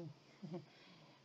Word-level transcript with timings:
bem? 0.00 0.10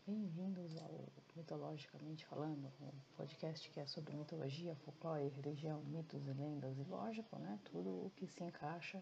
Bem-vindos 0.06 0.78
ao 0.78 1.08
Mitologicamente 1.36 2.26
Falando, 2.26 2.70
um 2.82 2.92
podcast 3.16 3.70
que 3.70 3.80
é 3.80 3.86
sobre 3.86 4.14
mitologia, 4.14 4.76
folclore, 4.84 5.30
religião, 5.30 5.82
mitos 5.84 6.28
e 6.28 6.34
lendas 6.34 6.78
e, 6.78 6.84
lógico, 6.84 7.38
né, 7.38 7.58
tudo 7.72 7.90
o 7.90 8.12
que 8.18 8.28
se 8.28 8.44
encaixa 8.44 9.02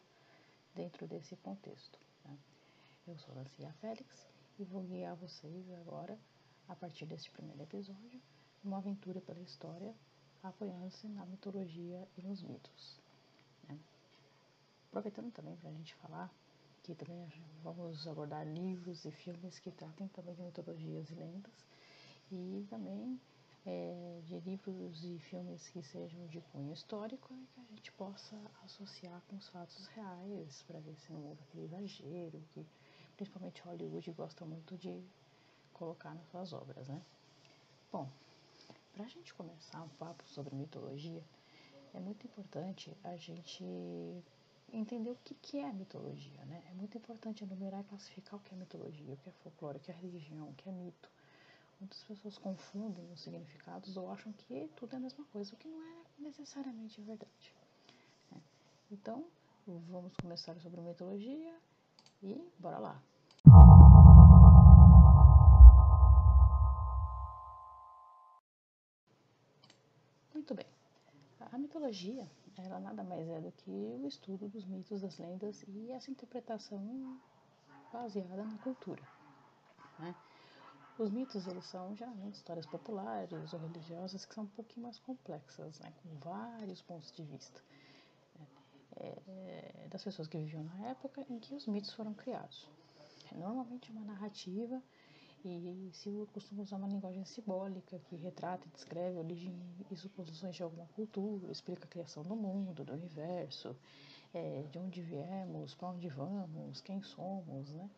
dentro 0.75 1.07
desse 1.07 1.35
contexto. 1.37 1.99
Né? 2.23 2.37
Eu 3.07 3.17
sou 3.17 3.33
Lancia 3.33 3.73
Félix 3.81 4.27
e 4.59 4.63
vou 4.63 4.83
guiar 4.83 5.15
vocês 5.15 5.71
agora, 5.81 6.17
a 6.67 6.75
partir 6.75 7.05
deste 7.05 7.31
primeiro 7.31 7.63
episódio, 7.63 8.21
numa 8.63 8.77
aventura 8.77 9.19
pela 9.21 9.41
história, 9.41 9.93
apoiando-se 10.43 11.07
na 11.07 11.25
mitologia 11.25 12.07
e 12.15 12.21
nos 12.21 12.43
mitos. 12.43 12.99
Né? 13.67 13.79
Aproveitando 14.89 15.31
também 15.31 15.55
para 15.55 15.69
a 15.69 15.73
gente 15.73 15.95
falar 15.95 16.31
que 16.83 16.93
também 16.93 17.25
vamos 17.63 18.05
abordar 18.07 18.45
livros 18.45 19.05
e 19.05 19.11
filmes 19.11 19.57
que 19.59 19.71
tratem 19.71 20.07
também 20.09 20.35
de 20.35 20.41
mitologias 20.43 21.09
e 21.09 21.15
lendas 21.15 21.65
e 22.29 22.65
também 22.69 23.19
é, 23.65 24.19
de 24.25 24.37
livros 24.41 25.03
e 25.05 25.17
filmes 25.19 25.69
que 25.69 25.81
sejam 25.81 26.27
de 26.27 26.41
cunho 26.51 26.73
histórico 26.73 27.33
e 27.33 27.45
que 27.47 27.59
a 27.61 27.63
gente 27.63 27.91
possa 27.93 28.35
associar 28.65 29.21
com 29.29 29.37
os 29.37 29.47
fatos 29.47 29.87
reais 29.87 30.61
para 30.67 30.79
ver 30.81 30.95
se 30.97 31.13
não 31.13 31.23
houve 31.25 31.41
aquele 31.43 31.63
exagero 31.63 32.43
que 32.51 32.65
principalmente 33.15 33.61
Hollywood 33.61 34.11
gosta 34.11 34.45
muito 34.45 34.77
de 34.77 35.01
colocar 35.71 36.13
nas 36.13 36.27
suas 36.27 36.51
obras, 36.51 36.87
né? 36.89 37.01
Bom, 37.91 38.09
para 38.93 39.05
a 39.05 39.07
gente 39.07 39.33
começar 39.33 39.81
um 39.81 39.89
papo 39.89 40.27
sobre 40.27 40.53
mitologia, 40.55 41.23
é 41.93 41.99
muito 41.99 42.25
importante 42.25 42.95
a 43.03 43.15
gente 43.15 43.63
entender 44.77 45.11
o 45.11 45.17
que, 45.23 45.35
que 45.35 45.59
é 45.59 45.69
a 45.69 45.73
mitologia, 45.73 46.43
né? 46.45 46.63
É 46.69 46.73
muito 46.73 46.97
importante 46.97 47.43
enumerar 47.43 47.81
e 47.81 47.83
classificar 47.83 48.39
o 48.39 48.39
que 48.39 48.53
é 48.53 48.57
mitologia, 48.57 49.13
o 49.13 49.17
que 49.17 49.29
é 49.29 49.31
folclore, 49.43 49.77
o 49.77 49.79
que 49.79 49.91
é 49.91 49.95
religião, 49.95 50.49
o 50.49 50.53
que 50.53 50.67
é 50.67 50.71
mito. 50.71 51.09
Muitas 51.79 52.01
pessoas 52.03 52.37
confundem 52.37 53.11
os 53.11 53.21
significados 53.21 53.95
ou 53.97 54.11
acham 54.11 54.31
que 54.33 54.69
tudo 54.75 54.93
é 54.93 54.97
a 54.97 54.99
mesma 54.99 55.25
coisa, 55.25 55.53
o 55.53 55.57
que 55.57 55.67
não 55.67 55.81
é 55.83 56.03
necessariamente 56.19 57.01
verdade. 57.01 57.53
Né? 58.31 58.41
Então, 58.91 59.25
vamos 59.67 60.13
começar 60.15 60.59
sobre 60.59 60.81
mitologia 60.81 61.55
e 62.21 62.41
bora 62.59 62.79
lá! 62.79 63.01
Muito 70.33 70.55
bem. 70.55 70.65
A 71.51 71.57
mitologia 71.57 72.27
ela 72.57 72.79
nada 72.79 73.03
mais 73.03 73.27
é 73.27 73.41
do 73.41 73.51
que 73.51 73.71
o 73.71 74.07
estudo 74.07 74.47
dos 74.47 74.65
mitos, 74.65 75.01
das 75.01 75.17
lendas 75.17 75.63
e 75.67 75.91
essa 75.91 76.11
interpretação 76.11 77.19
baseada 77.91 78.43
na 78.43 78.57
cultura. 78.59 79.01
Né? 79.99 80.15
Os 80.97 81.09
mitos 81.09 81.47
eles 81.47 81.65
são 81.65 81.95
geralmente 81.95 82.35
histórias 82.35 82.65
populares 82.65 83.53
ou 83.53 83.59
religiosas 83.59 84.25
que 84.25 84.33
são 84.33 84.43
um 84.43 84.47
pouquinho 84.47 84.83
mais 84.83 84.99
complexas, 84.99 85.79
né? 85.79 85.91
com 86.01 86.15
vários 86.19 86.81
pontos 86.81 87.11
de 87.11 87.23
vista 87.23 87.61
é, 88.97 89.17
é, 89.27 89.87
das 89.89 90.03
pessoas 90.03 90.27
que 90.27 90.37
viviam 90.37 90.63
na 90.63 90.89
época 90.89 91.25
em 91.29 91.39
que 91.39 91.55
os 91.55 91.67
mitos 91.67 91.93
foram 91.93 92.13
criados. 92.13 92.69
É 93.31 93.35
normalmente 93.35 93.91
uma 93.91 94.05
narrativa 94.05 94.81
e 95.45 95.89
se 95.93 96.09
costuma 96.33 96.63
usar 96.63 96.77
uma 96.77 96.87
linguagem 96.87 97.25
simbólica 97.25 97.99
que 98.07 98.15
retrata 98.15 98.65
e 98.67 98.71
descreve 98.71 99.17
a 99.17 99.21
origem 99.21 99.53
e 99.91 99.95
suposições 99.95 100.55
de 100.55 100.63
alguma 100.63 100.87
cultura, 100.95 101.51
explica 101.51 101.85
a 101.85 101.87
criação 101.87 102.23
do 102.23 102.35
mundo, 102.35 102.83
do 102.83 102.93
universo, 102.93 103.75
é, 104.33 104.63
de 104.71 104.79
onde 104.79 105.01
viemos, 105.01 105.75
para 105.75 105.89
onde 105.89 106.07
vamos, 106.07 106.81
quem 106.81 107.01
somos, 107.01 107.71
né? 107.71 107.89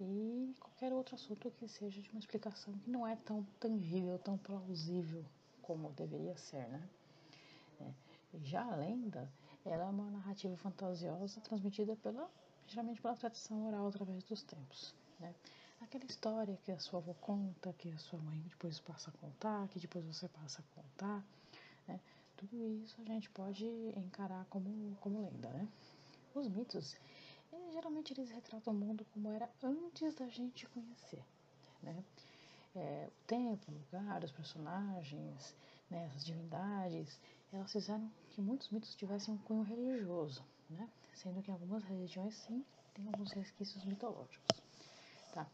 E 0.00 0.54
qualquer 0.58 0.92
outro 0.92 1.14
assunto 1.14 1.50
que 1.52 1.68
seja 1.68 2.02
de 2.02 2.10
uma 2.10 2.18
explicação 2.18 2.74
que 2.78 2.90
não 2.90 3.06
é 3.06 3.14
tão 3.16 3.44
tangível, 3.60 4.18
tão 4.18 4.36
plausível 4.36 5.24
como 5.62 5.90
deveria 5.92 6.36
ser, 6.36 6.66
né? 6.68 6.88
É, 7.80 7.92
já 8.42 8.64
a 8.64 8.74
lenda, 8.74 9.30
ela 9.64 9.84
é 9.84 9.88
uma 9.88 10.10
narrativa 10.10 10.56
fantasiosa 10.56 11.40
transmitida 11.40 11.94
pela, 11.96 12.28
geralmente 12.66 13.00
pela 13.00 13.14
tradição 13.14 13.68
oral 13.68 13.86
através 13.86 14.24
dos 14.24 14.42
tempos, 14.42 14.92
né? 15.20 15.32
Aquela 15.80 16.04
história 16.04 16.58
que 16.64 16.72
a 16.72 16.78
sua 16.78 16.98
avó 16.98 17.14
conta, 17.20 17.72
que 17.74 17.90
a 17.90 17.98
sua 17.98 18.18
mãe 18.20 18.38
depois 18.48 18.80
passa 18.80 19.10
a 19.10 19.12
contar, 19.18 19.68
que 19.68 19.78
depois 19.78 20.04
você 20.04 20.28
passa 20.28 20.62
a 20.62 20.80
contar, 20.80 21.24
né? 21.86 22.00
Tudo 22.36 22.68
isso 22.68 23.00
a 23.00 23.04
gente 23.04 23.30
pode 23.30 23.64
encarar 23.96 24.44
como, 24.46 24.96
como 25.00 25.22
lenda, 25.22 25.48
né? 25.50 25.68
Os 26.34 26.48
mitos, 26.48 26.96
eles, 27.52 27.72
geralmente 27.72 28.12
eles 28.12 28.30
retratam 28.30 28.72
o 28.72 28.76
mundo 28.76 29.06
como 29.12 29.30
era 29.30 29.48
antes 29.62 30.14
da 30.14 30.28
gente 30.28 30.66
conhecer, 30.68 31.24
né? 31.82 32.02
É, 32.74 33.08
o 33.08 33.26
tempo, 33.26 33.70
o 33.70 33.74
lugar, 33.74 34.24
os 34.24 34.32
personagens, 34.32 35.54
né, 35.88 36.10
as 36.16 36.24
divindades, 36.24 37.20
elas 37.52 37.70
fizeram 37.70 38.10
que 38.30 38.40
muitos 38.40 38.68
mitos 38.70 38.96
tivessem 38.96 39.32
um 39.32 39.38
cunho 39.38 39.62
religioso, 39.62 40.44
né? 40.68 40.88
Sendo 41.14 41.40
que 41.40 41.52
algumas 41.52 41.84
religiões, 41.84 42.34
sim, 42.34 42.64
têm 42.94 43.06
alguns 43.06 43.30
resquícios 43.30 43.84
mitológicos, 43.84 44.53
tá? 45.34 45.46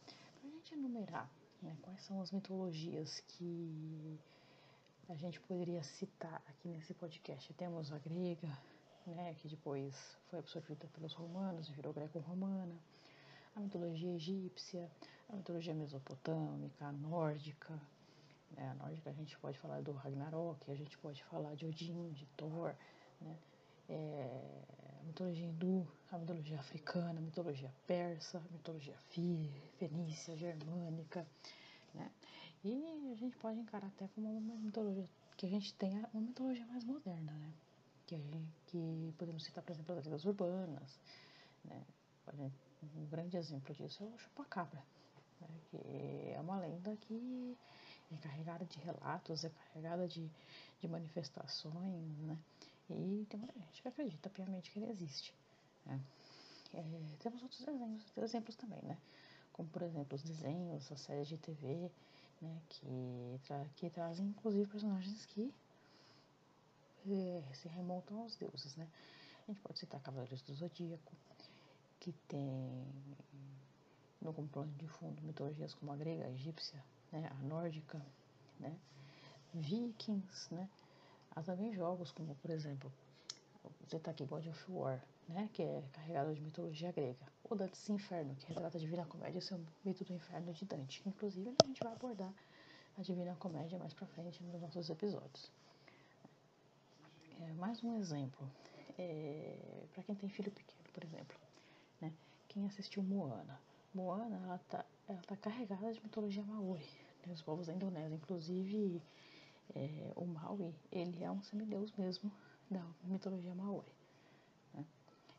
gente 0.43 0.75
enumerar 0.75 1.31
né, 1.63 1.75
quais 1.83 2.03
são 2.03 2.21
as 2.21 2.31
mitologias 2.31 3.21
que 3.21 4.19
a 5.09 5.15
gente 5.15 5.41
poderia 5.41 5.83
citar 5.83 6.43
aqui 6.47 6.69
nesse 6.69 6.93
podcast, 6.93 7.53
temos 7.55 7.91
a 7.91 7.99
grega, 7.99 8.49
né, 9.07 9.35
que 9.41 9.49
depois 9.49 9.95
foi 10.29 10.39
absorvida 10.39 10.87
pelos 10.89 11.15
romanos 11.15 11.69
e 11.69 11.73
virou 11.73 11.93
greco-romana, 11.93 12.79
a 13.57 13.61
mitologia 13.61 14.15
egípcia, 14.15 14.91
a 15.29 15.37
mitologia 15.37 15.75
mesopotâmica, 15.75 16.87
a 16.87 16.93
nórdica. 16.93 17.73
Né, 18.53 18.69
a 18.69 18.75
nórdica 18.75 19.11
a 19.11 19.13
gente 19.13 19.37
pode 19.39 19.59
falar 19.59 19.81
do 19.83 19.93
Ragnarok, 19.93 20.71
a 20.71 20.75
gente 20.75 20.97
pode 20.99 21.25
falar 21.25 21.55
de 21.55 21.67
Odin, 21.67 22.13
de 22.13 22.27
Thor, 22.37 22.75
né, 23.21 23.39
é, 23.89 24.63
a 25.00 25.05
mitologia 25.05 25.47
hindu, 25.47 25.87
a 26.12 26.19
mitologia 26.19 26.59
africana, 26.59 27.19
a 27.19 27.22
mitologia 27.22 27.72
persa, 27.87 28.38
a 28.38 28.53
mitologia 28.53 28.97
fenícia, 29.78 30.37
germânica, 30.37 31.27
né? 31.94 32.11
E 32.62 33.10
a 33.10 33.15
gente 33.15 33.37
pode 33.39 33.59
encarar 33.59 33.87
até 33.89 34.06
como 34.09 34.37
uma 34.37 34.56
mitologia 34.56 35.09
que 35.37 35.47
a 35.47 35.49
gente 35.49 35.72
tenha 35.75 36.06
uma 36.12 36.21
mitologia 36.21 36.66
mais 36.66 36.84
moderna, 36.84 37.33
né? 37.33 37.53
Que, 38.06 38.16
gente, 38.16 38.53
que 38.66 39.15
podemos 39.16 39.43
citar, 39.44 39.65
por 39.65 39.72
exemplo, 39.72 39.97
as 39.97 40.05
lendas 40.05 40.25
urbanas, 40.25 41.00
né? 41.65 41.83
Um 42.97 43.06
grande 43.06 43.37
exemplo 43.37 43.75
disso 43.75 44.03
é 44.03 44.06
o 44.06 44.19
chupacabra, 44.19 44.83
né? 45.41 45.49
que 45.71 45.77
é 46.34 46.41
uma 46.41 46.59
lenda 46.59 46.97
que 46.97 47.56
é 48.12 48.16
carregada 48.16 48.65
de 48.65 48.78
relatos, 48.78 49.44
é 49.44 49.50
carregada 49.50 50.06
de, 50.06 50.31
de 50.81 50.89
manifestações, 50.89 52.19
né? 52.19 52.39
E 52.95 53.27
tem 53.27 53.39
muita 53.39 53.55
gente 53.55 53.89
acredita 53.89 54.31
piamente 54.31 54.71
que 54.71 54.78
ele 54.78 54.91
existe. 54.91 55.34
Né? 55.87 56.01
É, 56.75 56.83
temos 57.19 57.43
outros 57.43 57.61
desenhos, 57.65 58.03
exemplos 58.17 58.56
também, 58.56 58.81
né? 58.83 58.97
Como, 59.53 59.69
por 59.69 59.83
exemplo, 59.83 60.17
os 60.17 60.23
desenhos, 60.23 60.91
as 60.91 61.01
séries 61.01 61.28
de 61.28 61.37
TV, 61.37 61.91
né? 62.41 62.61
Que, 62.69 63.41
tra 63.45 63.65
que 63.77 63.91
trazem, 63.91 64.27
inclusive, 64.27 64.69
personagens 64.69 65.27
que 65.27 65.53
é, 67.09 67.43
se 67.55 67.69
remontam 67.69 68.21
aos 68.21 68.37
deuses, 68.37 68.77
né? 68.77 68.89
A 69.49 69.53
gente 69.53 69.61
pode 69.61 69.78
citar 69.78 70.01
Cavaleiros 70.01 70.43
do 70.43 70.55
Zodíaco, 70.55 71.12
que 71.99 72.12
tem 72.28 72.87
no 74.21 74.33
plano 74.33 74.72
de 74.77 74.87
fundo 74.87 75.21
mitologias 75.22 75.75
como 75.75 75.93
a 75.93 75.97
grega, 75.97 76.25
a 76.25 76.31
egípcia, 76.31 76.83
né? 77.11 77.28
a 77.31 77.43
nórdica, 77.43 78.01
né? 78.59 78.77
Vikings, 79.53 80.55
né? 80.55 80.69
Há 81.35 81.43
também 81.43 81.73
jogos 81.73 82.11
como, 82.11 82.35
por 82.37 82.51
exemplo, 82.51 82.93
você 83.87 83.97
está 83.97 84.10
aqui 84.10 84.25
God 84.25 84.47
of 84.47 84.72
War, 84.72 85.03
né, 85.28 85.49
que 85.53 85.63
é 85.63 85.83
carregado 85.93 86.34
de 86.34 86.41
mitologia 86.41 86.93
grega. 86.93 87.27
O 87.45 87.54
Dante's 87.54 87.89
Inferno, 87.89 88.34
que 88.37 88.47
retrata 88.47 88.78
a 88.78 88.81
Divina 88.81 89.04
Comédia 89.04 89.39
e 89.39 89.43
seu 89.43 89.60
mito 89.84 90.04
do 90.04 90.13
inferno 90.13 90.53
de 90.53 90.65
Dante. 90.65 91.03
Inclusive, 91.07 91.54
a 91.63 91.66
gente 91.66 91.83
vai 91.83 91.93
abordar 91.93 92.33
a 92.99 93.03
Divina 93.03 93.34
Comédia 93.37 93.78
mais 93.78 93.93
pra 93.93 94.07
frente 94.07 94.43
nos 94.43 94.60
nossos 94.60 94.91
episódios. 94.91 95.51
É, 97.41 97.53
mais 97.54 97.83
um 97.83 97.97
exemplo. 97.99 98.49
É, 98.99 99.57
para 99.95 100.03
quem 100.03 100.15
tem 100.15 100.28
filho 100.28 100.51
pequeno, 100.51 100.84
por 100.93 101.04
exemplo. 101.04 101.37
Né, 102.01 102.13
quem 102.49 102.66
assistiu 102.66 103.03
Moana. 103.03 103.60
Moana, 103.95 104.41
ela 104.45 104.59
tá, 104.69 104.84
ela 105.09 105.21
tá 105.22 105.37
carregada 105.37 105.93
de 105.93 106.01
mitologia 106.03 106.43
maori. 106.45 106.89
Né, 107.27 107.33
os 107.33 107.43
povos 107.43 107.66
da 107.66 107.72
Indonésia, 107.72 108.15
inclusive 108.15 109.03
é, 109.75 110.13
o 110.17 110.25
Maui, 110.25 110.75
ele 110.91 111.22
é 111.22 111.31
um 111.31 111.43
semideus 111.43 111.93
mesmo 111.97 112.31
da 112.71 112.84
mitologia 113.05 113.55
Maori. 113.55 113.93
Né? 114.75 114.84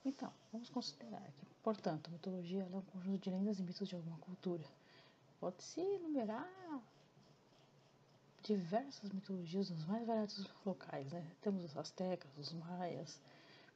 Então, 0.06 0.32
vamos 0.52 0.70
considerar 0.70 1.22
que, 1.38 1.46
portanto, 1.64 2.08
a 2.08 2.12
mitologia 2.12 2.68
é 2.72 2.76
um 2.76 2.82
conjunto 2.82 3.20
de 3.20 3.30
lendas 3.30 3.60
e 3.60 3.64
mitos 3.64 3.88
de 3.88 3.96
alguma 3.96 4.18
cultura. 4.18 4.64
Pode-se 5.40 5.82
enumerar 5.82 6.48
diversas 8.44 9.12
mitologias 9.12 9.70
nos 9.70 9.86
mais 9.86 10.06
variados 10.06 10.48
locais. 10.66 11.12
Né? 11.12 11.26
Temos 11.42 11.64
os 11.64 11.78
astecas, 11.78 12.30
os 12.38 12.54
maias, 12.54 13.20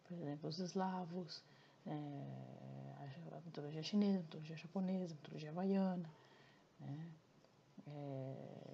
por 0.08 0.18
exemplo, 0.18 0.50
os 0.50 0.60
eslavos, 0.60 1.42
é, 1.86 2.56
a 3.32 3.42
mitologia 3.46 3.84
chinesa, 3.84 4.20
a 4.20 4.24
mitologia 4.24 4.56
japonesa, 4.56 5.14
a 5.14 5.18
mitologia 5.18 5.50
havaiana, 5.50 6.10
né? 6.80 7.12
É, 7.88 8.65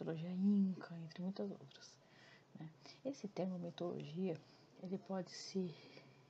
mitologia 0.00 0.30
inca, 0.30 0.96
entre 1.04 1.22
muitas 1.22 1.50
outras. 1.50 1.94
Né? 2.58 2.68
Esse 3.04 3.28
termo 3.28 3.58
mitologia, 3.58 4.40
ele 4.82 4.96
pode 4.98 5.30
se 5.30 5.74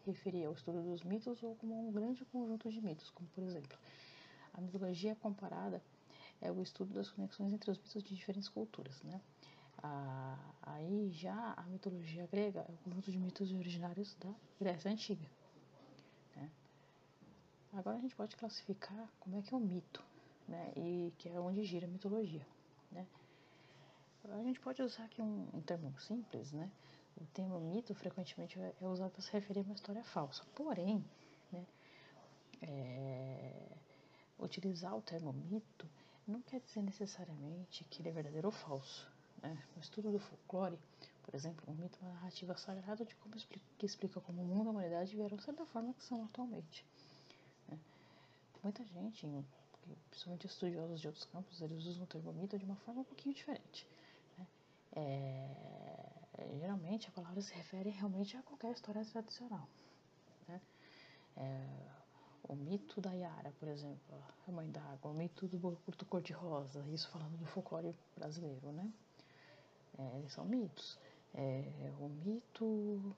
referir 0.05 0.45
ao 0.47 0.53
estudo 0.53 0.83
dos 0.83 1.03
mitos 1.05 1.43
ou 1.43 1.55
como 1.55 1.89
um 1.89 1.93
grande 1.93 2.25
conjunto 2.27 2.71
de 2.71 2.81
mitos, 2.81 3.11
como 3.11 3.29
por 3.31 3.45
exemplo, 3.45 3.79
a 4.55 4.61
mitologia 4.61 5.15
comparada 5.17 5.81
é 6.41 6.51
o 6.51 6.61
estudo 6.61 6.95
das 6.95 7.11
conexões 7.11 7.53
entre 7.53 7.71
os 7.71 7.79
mitos 7.79 8.03
de 8.03 8.15
diferentes 8.15 8.49
culturas, 8.49 9.01
né? 9.03 9.21
Ah, 9.83 10.39
aí 10.63 11.11
já 11.11 11.55
a 11.57 11.63
mitologia 11.63 12.27
grega 12.27 12.61
é 12.69 12.73
o 12.73 12.77
conjunto 12.79 13.11
de 13.11 13.19
mitos 13.19 13.53
originários 13.53 14.15
da 14.17 14.33
Grécia 14.59 14.91
Antiga. 14.91 15.27
Né? 16.37 16.51
Agora 17.73 17.97
a 17.97 18.01
gente 18.01 18.15
pode 18.15 18.37
classificar 18.37 19.09
como 19.21 19.39
é 19.39 19.43
que 19.43 19.55
é 19.55 19.57
o 19.57 19.61
mito, 19.61 20.03
né? 20.49 20.73
E 20.77 21.13
que 21.19 21.29
é 21.29 21.41
onde 21.41 21.63
gira 21.65 21.87
a 21.87 21.91
mitologia, 21.91 22.47
né? 22.91 23.07
A 24.29 24.43
gente 24.43 24.61
pode 24.61 24.83
usar 24.83 25.05
aqui 25.05 25.23
um, 25.23 25.49
um 25.53 25.61
termo 25.61 25.99
simples, 25.99 26.53
né? 26.53 26.71
O 27.17 27.25
termo 27.27 27.59
mito 27.61 27.95
frequentemente 27.95 28.59
é, 28.59 28.75
é 28.81 28.87
usado 28.87 29.11
para 29.11 29.23
se 29.23 29.31
referir 29.33 29.61
a 29.61 29.63
uma 29.63 29.75
história 29.75 30.03
falsa. 30.05 30.45
Porém, 30.55 31.05
né, 31.51 31.67
é, 32.63 33.77
utilizar 34.39 34.97
o 34.97 35.03
termo 35.03 35.33
mito 35.33 35.89
não 36.27 36.41
quer 36.43 36.61
dizer 36.61 36.83
necessariamente 36.83 37.85
que 37.85 38.01
ele 38.01 38.11
é 38.11 38.13
verdadeiro 38.13 38.49
ou 38.49 38.53
falso. 38.53 39.11
Né? 39.43 39.59
No 39.75 39.83
estudo 39.83 40.13
do 40.13 40.19
folclore, 40.19 40.79
por 41.23 41.35
exemplo, 41.35 41.65
um 41.69 41.75
mito 41.75 41.99
é 42.01 42.05
uma 42.05 42.15
narrativa 42.15 42.57
sagrada 42.57 43.05
de 43.05 43.15
como 43.17 43.37
explica, 43.37 43.65
que 43.79 43.87
explica 43.87 44.21
como 44.21 44.43
o 44.43 44.45
mundo 44.45 44.67
e 44.67 44.69
a 44.69 44.71
humanidade 44.71 45.17
vieram 45.17 45.39
ser 45.39 45.53
da 45.53 45.67
forma 45.67 45.93
que 45.95 46.05
são 46.05 46.25
atualmente. 46.25 46.85
Né? 47.69 47.79
Muita 48.63 48.85
gente, 48.85 49.27
principalmente 50.11 50.47
estudiosos 50.47 51.01
de 51.01 51.07
outros 51.07 51.25
campos, 51.27 51.61
eles 51.61 51.85
usam 51.85 52.05
o 52.05 52.07
termo 52.07 52.33
mito 52.33 52.59
de 52.59 52.65
uma 52.65 52.77
forma 52.77 53.01
um 53.01 53.05
pouquinho 53.05 53.35
diferente. 53.35 53.87
É, 54.93 55.49
geralmente 56.59 57.09
a 57.09 57.13
palavra 57.13 57.41
se 57.41 57.55
refere 57.55 57.91
realmente 57.91 58.37
a 58.37 58.43
qualquer 58.43 58.73
história 58.73 59.05
tradicional. 59.05 59.69
Né? 60.49 60.61
É, 61.37 61.91
o 62.49 62.55
mito 62.55 63.01
da 63.01 63.13
Yara, 63.13 63.53
por 63.59 63.69
exemplo, 63.69 64.23
a 64.47 64.51
mãe 64.51 64.71
d'água, 64.71 65.11
o 65.11 65.15
mito 65.15 65.47
do 65.47 65.59
Boruto 65.59 66.05
cor-de-rosa, 66.07 66.85
isso 66.89 67.09
falando 67.11 67.37
do 67.39 67.47
folclore 67.47 67.95
brasileiro, 68.17 68.73
né? 68.73 68.93
É, 69.99 70.19
eles 70.19 70.33
são 70.33 70.45
mitos. 70.45 70.99
É, 71.35 71.93
o 72.01 72.09
mito 72.09 73.15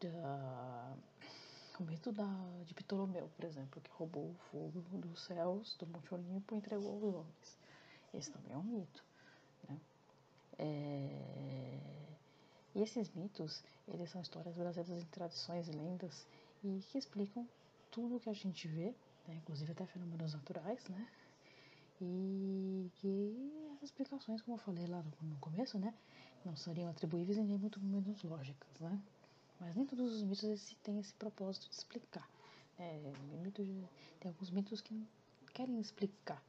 da 0.00 0.96
o 1.78 1.82
mito 1.82 2.12
da, 2.12 2.26
de 2.64 2.74
Ptolomeu, 2.74 3.30
por 3.34 3.44
exemplo, 3.44 3.80
que 3.80 3.90
roubou 3.92 4.30
o 4.30 4.34
fogo 4.50 4.82
dos 4.98 5.24
céus 5.24 5.76
do 5.78 5.86
Monte 5.86 6.12
Olimpo 6.12 6.54
e 6.54 6.58
entregou 6.58 6.92
aos 6.92 7.14
homens. 7.14 7.58
Esse 8.12 8.30
também 8.30 8.52
é 8.52 8.56
um 8.56 8.62
mito. 8.62 9.02
Né? 10.60 10.66
É, 10.66 11.80
e 12.74 12.82
esses 12.82 13.10
mitos, 13.14 13.64
eles 13.88 14.10
são 14.10 14.20
histórias 14.20 14.54
baseadas 14.56 15.02
em 15.02 15.06
tradições 15.06 15.68
e 15.68 15.72
lendas 15.72 16.26
e 16.62 16.80
que 16.90 16.98
explicam 16.98 17.48
tudo 17.90 18.20
que 18.20 18.30
a 18.30 18.32
gente 18.32 18.68
vê, 18.68 18.94
né, 19.26 19.34
inclusive 19.34 19.72
até 19.72 19.84
fenômenos 19.86 20.34
naturais, 20.34 20.86
né? 20.88 21.08
E 22.00 22.90
que 22.96 23.72
as 23.76 23.82
explicações, 23.82 24.40
como 24.42 24.56
eu 24.56 24.60
falei 24.60 24.86
lá 24.86 25.02
no, 25.22 25.36
começo, 25.38 25.78
né, 25.78 25.92
não 26.44 26.56
seriam 26.56 26.88
atribuíveis 26.88 27.38
e 27.38 27.42
nem 27.42 27.58
muito 27.58 27.80
menos 27.80 28.22
lógicas, 28.22 28.70
né? 28.80 29.02
Mas 29.58 29.74
nem 29.74 29.84
todos 29.84 30.14
os 30.14 30.22
mitos 30.22 30.44
esse, 30.44 30.74
têm 30.76 30.98
esse 31.00 31.12
propósito 31.14 31.68
de 31.68 31.74
explicar. 31.74 32.28
É, 32.78 33.12
mitos, 33.42 33.66
tem 34.20 34.30
alguns 34.30 34.50
mitos 34.50 34.80
que 34.80 35.06
querem 35.52 35.78
explicar, 35.80 36.42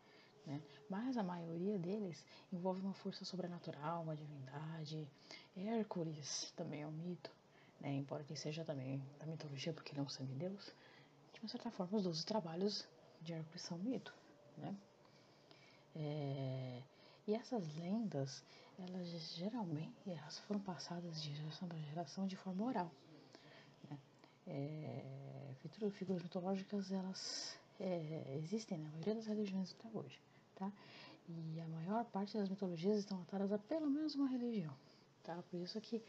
né? 0.45 0.61
Mas 0.89 1.17
a 1.17 1.23
maioria 1.23 1.77
deles 1.77 2.25
envolve 2.51 2.81
uma 2.81 2.93
força 2.93 3.23
sobrenatural, 3.25 4.03
uma 4.03 4.15
divindade. 4.15 5.07
Hércules 5.55 6.51
também 6.55 6.81
é 6.81 6.87
um 6.87 6.91
mito, 6.91 7.31
né? 7.79 7.93
embora 7.93 8.23
ele 8.23 8.35
seja 8.35 8.63
também 8.63 9.03
da 9.19 9.25
mitologia, 9.25 9.73
porque 9.73 9.91
ele 9.91 9.99
é 9.99 10.03
um 10.03 10.09
semideus 10.09 10.73
de 11.33 11.39
uma 11.41 11.49
certa 11.49 11.71
forma, 11.71 11.97
os 11.97 12.03
12 12.03 12.25
trabalhos 12.25 12.87
de 13.21 13.33
Hércules 13.33 13.61
são 13.61 13.77
mito, 13.77 14.13
né? 14.57 14.75
É, 15.95 16.81
e 17.27 17.33
essas 17.33 17.75
lendas, 17.75 18.43
elas 18.77 19.35
geralmente 19.35 20.09
elas 20.09 20.39
foram 20.39 20.59
passadas 20.61 21.21
de 21.21 21.33
geração 21.33 21.67
para 21.67 21.77
geração 21.79 22.27
de 22.27 22.35
forma 22.35 22.65
oral. 22.65 22.91
Né? 23.89 23.97
É, 24.47 25.55
figuras 25.91 26.23
mitológicas, 26.23 26.91
elas 26.91 27.57
é, 27.79 28.37
existem 28.37 28.77
na 28.77 28.89
maioria 28.89 29.15
das 29.15 29.25
religiões 29.25 29.75
até 29.77 29.89
hoje, 29.97 30.19
tá? 30.61 30.71
E 31.27 31.59
a 31.59 31.67
maior 31.67 32.05
parte 32.05 32.37
das 32.37 32.47
mitologias 32.47 32.99
estão 32.99 33.19
atadas 33.23 33.51
a 33.51 33.57
pelo 33.57 33.89
menos 33.89 34.13
uma 34.13 34.27
religião, 34.27 34.73
tá? 35.23 35.43
Por 35.49 35.59
isso 35.59 35.81
que 35.81 36.03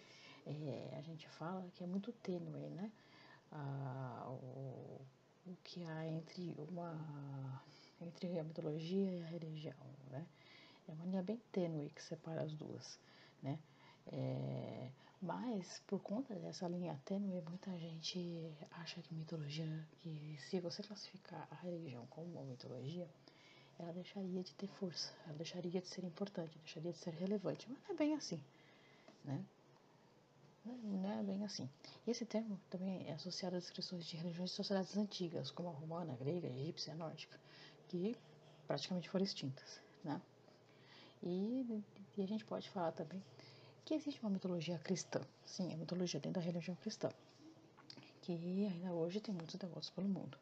é, 0.47 0.95
a 0.99 1.01
gente 1.01 1.27
fala 1.31 1.67
que 1.75 1.83
é 1.83 1.87
muito 1.87 2.13
tênue, 2.13 2.69
né? 2.71 2.93
Ah, 3.51 4.27
o, 4.29 5.01
o 5.47 5.57
que 5.65 5.85
há 5.85 6.07
entre 6.07 6.55
uma 6.69 7.63
entre 8.01 8.39
a 8.39 8.45
mitologia 8.45 9.11
e 9.11 9.23
a 9.23 9.27
religião, 9.27 9.87
né? 10.11 10.27
É 10.89 10.93
uma 10.93 11.07
linha 11.07 11.23
bem 11.23 11.41
tênue 11.51 11.91
que 11.91 12.03
separa 12.03 12.43
as 12.43 12.53
duas, 12.55 12.99
né? 13.43 13.59
É, 14.07 14.91
mas 15.23 15.81
por 15.87 16.01
conta 16.01 16.35
dessa 16.35 16.69
linha 16.69 17.01
tênue, 17.05 17.41
muita 17.49 17.71
gente 17.79 18.53
acha 18.73 19.01
que 19.01 19.15
mitologia, 19.15 19.87
que 20.03 20.37
se 20.51 20.61
você 20.61 20.83
classificar 20.83 21.47
a 21.51 21.55
religião 21.55 22.05
como 22.09 22.27
uma 22.27 22.43
mitologia, 22.43 23.09
ela 23.83 23.93
deixaria 23.93 24.43
de 24.43 24.55
ter 24.55 24.69
força, 24.69 25.13
ela 25.27 25.37
deixaria 25.37 25.81
de 25.81 25.89
ser 25.89 26.05
importante, 26.05 26.57
deixaria 26.59 26.93
de 26.93 26.99
ser 26.99 27.11
relevante, 27.15 27.67
mas 27.69 27.79
não 27.83 27.95
é 27.95 27.99
bem 27.99 28.15
assim, 28.15 28.43
né? 29.25 29.45
Não 30.65 31.11
é 31.19 31.23
bem 31.25 31.45
assim. 31.45 31.69
Esse 32.07 32.25
termo 32.25 32.61
também 32.71 33.09
é 33.09 33.15
associado 33.15 33.57
às 33.57 33.65
descrições 33.65 34.07
de 34.07 34.17
religiões 34.17 34.53
e 34.53 34.55
sociedades 34.55 34.97
antigas, 34.97 35.51
como 35.51 35.69
a 35.69 35.73
romana, 35.73 36.13
a 36.13 36.17
grega, 36.17 36.47
a 36.47 36.51
egípcia, 36.51 36.93
a 36.93 36.97
nórdica, 36.97 37.37
que 37.89 38.17
praticamente 38.69 39.11
foram 39.11 39.25
extintas. 39.25 39.81
Né? 40.05 40.23
E, 41.21 41.83
e 42.17 42.23
a 42.23 42.27
gente 42.27 42.45
pode 42.45 42.71
falar 42.71 42.93
também 42.93 43.21
que 43.85 43.95
existe 43.95 44.21
uma 44.23 44.31
mitologia 44.31 44.79
cristã, 44.79 45.21
sim, 45.45 45.75
a 45.75 45.77
mitologia 45.77 46.21
dentro 46.21 46.41
da 46.41 46.47
religião 46.47 46.77
cristã, 46.77 47.11
que 48.21 48.33
ainda 48.33 48.93
hoje 48.93 49.21
tem 49.21 49.35
muitos 49.35 49.57
devotos 49.57 49.91
pelo 49.91 50.09
mundo. 50.09 50.39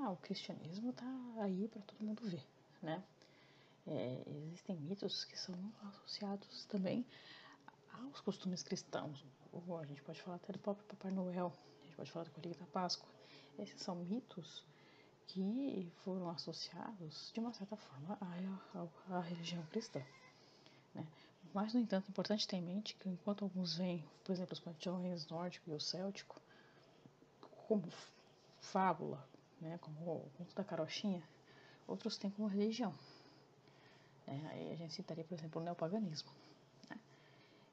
Ah, 0.00 0.10
o 0.10 0.16
cristianismo 0.16 0.90
está 0.90 1.06
aí 1.40 1.66
para 1.66 1.82
todo 1.82 2.04
mundo 2.04 2.22
ver, 2.24 2.46
né? 2.80 3.02
É, 3.84 4.22
existem 4.44 4.76
mitos 4.76 5.24
que 5.24 5.36
são 5.36 5.54
associados 5.88 6.64
também 6.66 7.04
aos 7.92 8.20
costumes 8.20 8.62
cristãos. 8.62 9.24
Ou 9.52 9.78
a 9.78 9.84
gente 9.84 10.00
pode 10.02 10.22
falar 10.22 10.36
até 10.36 10.52
do 10.52 10.58
próprio 10.60 10.86
Papai 10.86 11.10
Noel, 11.10 11.52
a 11.82 11.84
gente 11.86 11.96
pode 11.96 12.12
falar 12.12 12.26
do 12.26 12.30
Coelho 12.30 12.54
da 12.56 12.66
Páscoa. 12.66 13.08
Esses 13.58 13.80
são 13.82 13.96
mitos 13.96 14.62
que 15.26 15.90
foram 16.04 16.30
associados, 16.30 17.32
de 17.34 17.40
uma 17.40 17.52
certa 17.52 17.76
forma, 17.76 18.16
à, 18.20 18.78
à, 18.78 19.18
à 19.18 19.20
religião 19.20 19.64
cristã. 19.66 20.00
Né? 20.94 21.04
Mas, 21.52 21.74
no 21.74 21.80
entanto, 21.80 22.06
é 22.06 22.10
importante 22.10 22.46
ter 22.46 22.56
em 22.56 22.62
mente 22.62 22.94
que 22.94 23.08
enquanto 23.08 23.44
alguns 23.44 23.76
veem, 23.76 24.04
por 24.22 24.30
exemplo, 24.30 24.52
os 24.52 24.60
panteões 24.60 25.26
nórdico 25.26 25.70
e 25.70 25.74
o 25.74 25.80
céltico, 25.80 26.40
como 27.66 27.88
fábula, 28.60 29.26
né, 29.60 29.78
como 29.78 29.98
o 30.00 30.30
conto 30.36 30.54
da 30.54 30.64
carochinha, 30.64 31.22
outros 31.86 32.16
têm 32.18 32.30
como 32.30 32.48
religião. 32.48 32.94
É, 34.26 34.46
aí 34.48 34.72
a 34.72 34.76
gente 34.76 34.92
citaria, 34.94 35.24
por 35.24 35.34
exemplo, 35.34 35.60
o 35.60 35.64
neopaganismo. 35.64 36.30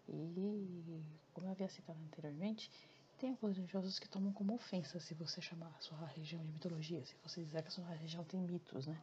E, 0.07 1.03
como 1.33 1.47
eu 1.47 1.51
havia 1.51 1.67
citado 1.67 1.99
anteriormente, 1.99 2.69
tem 3.17 3.31
alguns 3.31 3.55
religiosos 3.55 3.97
que 3.97 4.07
tomam 4.07 4.31
como 4.33 4.53
ofensa 4.53 4.99
se 4.99 5.13
você 5.13 5.41
chamar 5.41 5.73
a 5.75 5.81
sua 5.81 6.05
região 6.07 6.43
de 6.45 6.51
mitologia, 6.51 7.03
se 7.05 7.15
você 7.23 7.43
dizer 7.43 7.61
que 7.63 7.69
a 7.69 7.71
sua 7.71 7.87
região 7.89 8.23
tem 8.23 8.39
mitos, 8.39 8.85
né? 8.85 9.01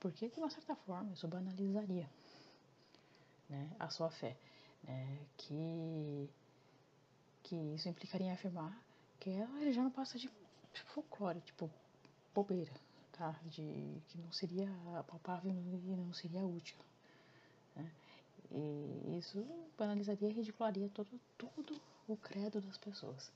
Porque, 0.00 0.28
de 0.28 0.40
uma 0.40 0.50
certa 0.50 0.74
forma, 0.74 1.12
isso 1.12 1.28
banalizaria 1.28 2.08
né, 3.48 3.70
a 3.78 3.88
sua 3.90 4.10
fé. 4.10 4.36
Né? 4.82 5.18
Que, 5.36 6.30
que 7.42 7.56
isso 7.74 7.88
implicaria 7.88 8.28
em 8.28 8.32
afirmar 8.32 8.76
que 9.18 9.30
a 9.40 9.46
religião 9.58 9.84
não 9.84 9.90
passa 9.90 10.18
de 10.18 10.30
folclore, 10.94 11.40
tipo, 11.42 11.70
bobeira, 12.34 12.72
tá? 13.12 13.34
De, 13.46 14.02
que 14.08 14.18
não 14.18 14.32
seria 14.32 14.68
palpável 15.06 15.50
e 15.50 15.96
não 15.96 16.12
seria 16.12 16.44
útil. 16.44 16.76
Né? 17.76 17.90
E 18.50 19.18
isso 19.18 19.44
banalizaria 19.78 20.28
e 20.28 20.32
ridicularia 20.32 20.88
todo, 20.90 21.20
todo 21.38 21.80
o 22.08 22.16
credo 22.16 22.60
das 22.60 22.76
pessoas. 22.78 23.30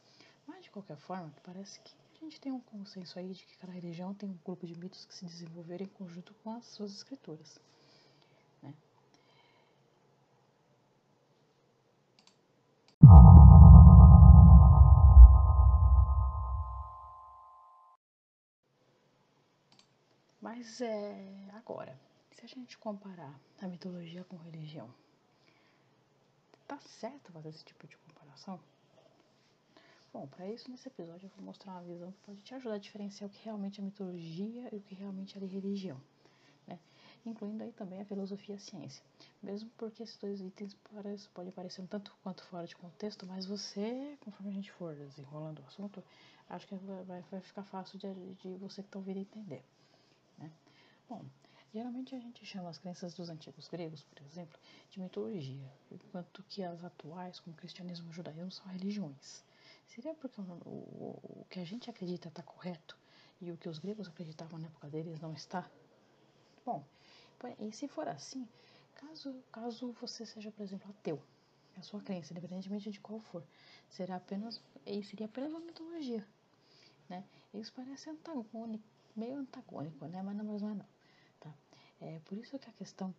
Mas, 0.46 0.64
de 0.64 0.70
qualquer 0.70 0.96
forma, 0.96 1.32
parece 1.44 1.80
que 1.80 1.92
a 2.20 2.24
gente 2.24 2.40
tem 2.40 2.52
um 2.52 2.60
consenso 2.60 3.18
aí 3.18 3.32
de 3.32 3.44
que 3.44 3.56
cada 3.58 3.72
religião 3.72 4.14
tem 4.14 4.28
um 4.28 4.38
grupo 4.44 4.66
de 4.66 4.78
mitos 4.78 5.04
que 5.04 5.14
se 5.14 5.24
desenvolveram 5.24 5.84
em 5.84 5.88
conjunto 5.88 6.34
com 6.42 6.50
as 6.50 6.66
suas 6.66 6.92
escrituras. 6.92 7.60
Mas 20.56 20.80
é 20.80 21.50
agora, 21.54 21.98
se 22.30 22.44
a 22.44 22.48
gente 22.48 22.78
comparar 22.78 23.40
a 23.60 23.66
mitologia 23.66 24.22
com 24.22 24.36
religião, 24.36 24.88
tá 26.68 26.78
certo 26.78 27.32
fazer 27.32 27.48
esse 27.48 27.64
tipo 27.64 27.88
de 27.88 27.96
comparação? 27.96 28.60
Bom, 30.12 30.28
para 30.28 30.48
isso 30.48 30.70
nesse 30.70 30.86
episódio 30.86 31.26
eu 31.26 31.30
vou 31.30 31.44
mostrar 31.44 31.72
uma 31.72 31.82
visão 31.82 32.12
que 32.12 32.18
pode 32.20 32.40
te 32.42 32.54
ajudar 32.54 32.76
a 32.76 32.78
diferenciar 32.78 33.28
o 33.28 33.32
que 33.32 33.44
realmente 33.44 33.80
é 33.80 33.82
mitologia 33.82 34.68
e 34.72 34.76
o 34.76 34.80
que 34.80 34.94
realmente 34.94 35.36
é 35.36 35.44
religião, 35.44 36.00
né? 36.68 36.78
Incluindo 37.26 37.64
aí 37.64 37.72
também 37.72 38.00
a 38.00 38.04
filosofia 38.04 38.54
e 38.54 38.58
a 38.58 38.60
ciência. 38.60 39.02
Mesmo 39.42 39.68
porque 39.76 40.04
esses 40.04 40.16
dois 40.18 40.40
itens 40.40 40.76
podem 41.34 41.52
parecer 41.52 41.82
um 41.82 41.86
tanto 41.88 42.16
quanto 42.22 42.44
fora 42.44 42.64
de 42.64 42.76
contexto, 42.76 43.26
mas 43.26 43.44
você, 43.44 44.16
conforme 44.20 44.52
a 44.52 44.54
gente 44.54 44.70
for 44.70 44.94
desenrolando 44.94 45.62
o 45.62 45.66
assunto, 45.66 46.00
acho 46.48 46.64
que 46.68 46.76
vai, 46.76 47.22
vai 47.22 47.40
ficar 47.40 47.64
fácil 47.64 47.98
de, 47.98 48.14
de 48.34 48.54
você 48.58 48.82
que 48.82 48.88
está 48.88 49.00
ouvindo 49.00 49.18
entender. 49.18 49.64
Né? 50.38 50.50
Bom, 51.08 51.24
geralmente 51.72 52.14
a 52.14 52.18
gente 52.18 52.44
chama 52.44 52.70
as 52.70 52.78
crenças 52.78 53.14
dos 53.14 53.28
antigos 53.30 53.68
gregos, 53.68 54.02
por 54.04 54.22
exemplo, 54.22 54.58
de 54.90 55.00
mitologia, 55.00 55.72
enquanto 55.90 56.42
que 56.44 56.62
as 56.62 56.84
atuais, 56.84 57.40
como 57.40 57.56
cristianismo 57.56 58.10
e 58.10 58.14
judaísmo, 58.14 58.50
são 58.50 58.66
religiões. 58.66 59.44
Seria 59.86 60.14
porque 60.14 60.40
o, 60.40 60.44
o, 60.44 61.40
o 61.40 61.46
que 61.50 61.60
a 61.60 61.64
gente 61.64 61.90
acredita 61.90 62.28
está 62.28 62.42
correto 62.42 62.96
e 63.40 63.50
o 63.50 63.56
que 63.56 63.68
os 63.68 63.78
gregos 63.78 64.08
acreditavam 64.08 64.58
na 64.58 64.66
época 64.66 64.88
deles 64.88 65.20
não 65.20 65.32
está? 65.32 65.68
Bom, 66.64 66.84
e 67.60 67.72
se 67.72 67.86
for 67.86 68.08
assim, 68.08 68.48
caso, 68.94 69.34
caso 69.52 69.92
você 70.00 70.24
seja, 70.24 70.50
por 70.50 70.62
exemplo, 70.62 70.90
ateu, 70.90 71.22
a 71.76 71.82
sua 71.82 72.00
crença, 72.00 72.32
independentemente 72.32 72.90
de 72.90 73.00
qual 73.00 73.20
for, 73.20 73.44
será 73.90 74.16
apenas, 74.16 74.62
seria 75.04 75.26
apenas 75.26 75.50
uma 75.50 75.60
mitologia, 75.60 76.26
né? 77.08 77.24
Isso 77.52 77.72
parece 77.74 78.08
antagônico, 78.08 78.84
meio 79.16 79.38
antagônico, 79.38 80.06
né? 80.06 80.22
Mas 80.22 80.36
não, 80.36 80.44
mas 80.44 80.62
não 80.62 80.70
é 80.70 80.74
não, 80.74 80.86
tá? 81.40 81.54
É 82.00 82.18
por 82.24 82.36
isso 82.36 82.58
que 82.58 82.68
a 82.68 82.72
questão 82.72 83.14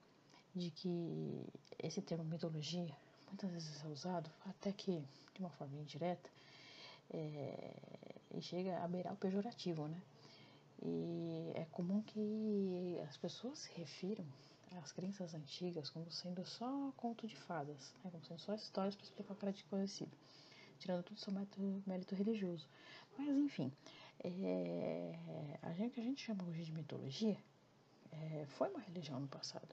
de 0.54 0.72
que 0.72 1.46
esse 1.80 2.02
termo 2.02 2.24
mitologia 2.24 2.96
muitas 3.28 3.52
vezes 3.52 3.84
é 3.84 3.88
usado, 3.88 4.30
até 4.46 4.72
que 4.72 5.04
de 5.34 5.40
uma 5.40 5.50
forma 5.50 5.78
indireta, 5.78 6.30
é, 7.10 7.76
e 8.34 8.42
chega 8.42 8.84
a 8.84 8.88
beirar 8.88 9.14
o 9.14 9.18
pejorativo, 9.18 9.88
né? 9.88 10.02
E 10.82 11.52
é 11.56 11.66
comum 11.72 12.02
que 12.02 13.00
as 13.08 13.18
pessoas 13.18 13.60
se 13.60 13.72
refiram 13.74 14.26
às 14.78 14.92
crenças 14.92 15.34
antigas 15.34 15.90
como 15.90 16.10
sendo 16.12 16.46
só 16.46 16.92
conto 16.98 17.28
de 17.28 17.36
fadas, 17.36 17.94
né? 18.04 18.12
como 18.12 18.24
sendo 18.26 18.40
só 18.40 18.56
histórias 18.56 18.96
para 18.96 19.06
explicar 19.06 19.38
era 19.42 19.54
de 19.54 19.64
conhecido, 19.66 20.12
tirando 20.80 21.04
tudo 21.04 21.20
seu 21.20 21.32
mérito, 21.32 21.84
mérito 21.86 22.16
religioso. 22.16 22.68
Mas, 23.18 23.30
enfim, 23.30 23.72
é, 24.28 25.60
a 25.62 25.74
gente, 25.74 25.94
que 25.94 26.00
a 26.00 26.04
gente 26.04 26.26
chama 26.26 26.44
hoje 26.46 26.66
de 26.66 26.72
mitologia 26.72 27.38
é, 28.12 28.46
foi 28.58 28.70
uma 28.70 28.80
religião 28.80 29.20
no 29.20 29.28
passado. 29.28 29.68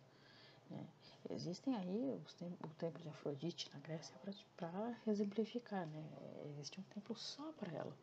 Né? 0.71 0.87
Existem 1.31 1.75
aí 1.77 2.21
os 2.25 2.35
tem, 2.35 2.49
o 2.65 2.69
templo 2.79 3.01
de 3.03 3.09
Afrodite 3.09 3.71
na 3.73 3.81
Grécia 3.81 4.15
para 4.57 4.97
exemplificar, 5.07 5.87
né? 5.87 6.05
Existe 6.51 6.81
um 6.81 6.83
templo 6.85 7.17
só 7.17 7.53
para 7.53 7.73
ela, 7.73 7.97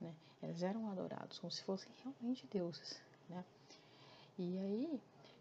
né? 0.00 0.14
Eles 0.42 0.62
eram 0.62 0.88
adorados 0.90 1.38
como 1.38 1.50
se 1.50 1.62
fossem 1.64 1.92
realmente 2.02 2.46
deuses, 2.46 3.00
né? 3.28 3.44
E 4.38 4.58
aí 4.58 5.00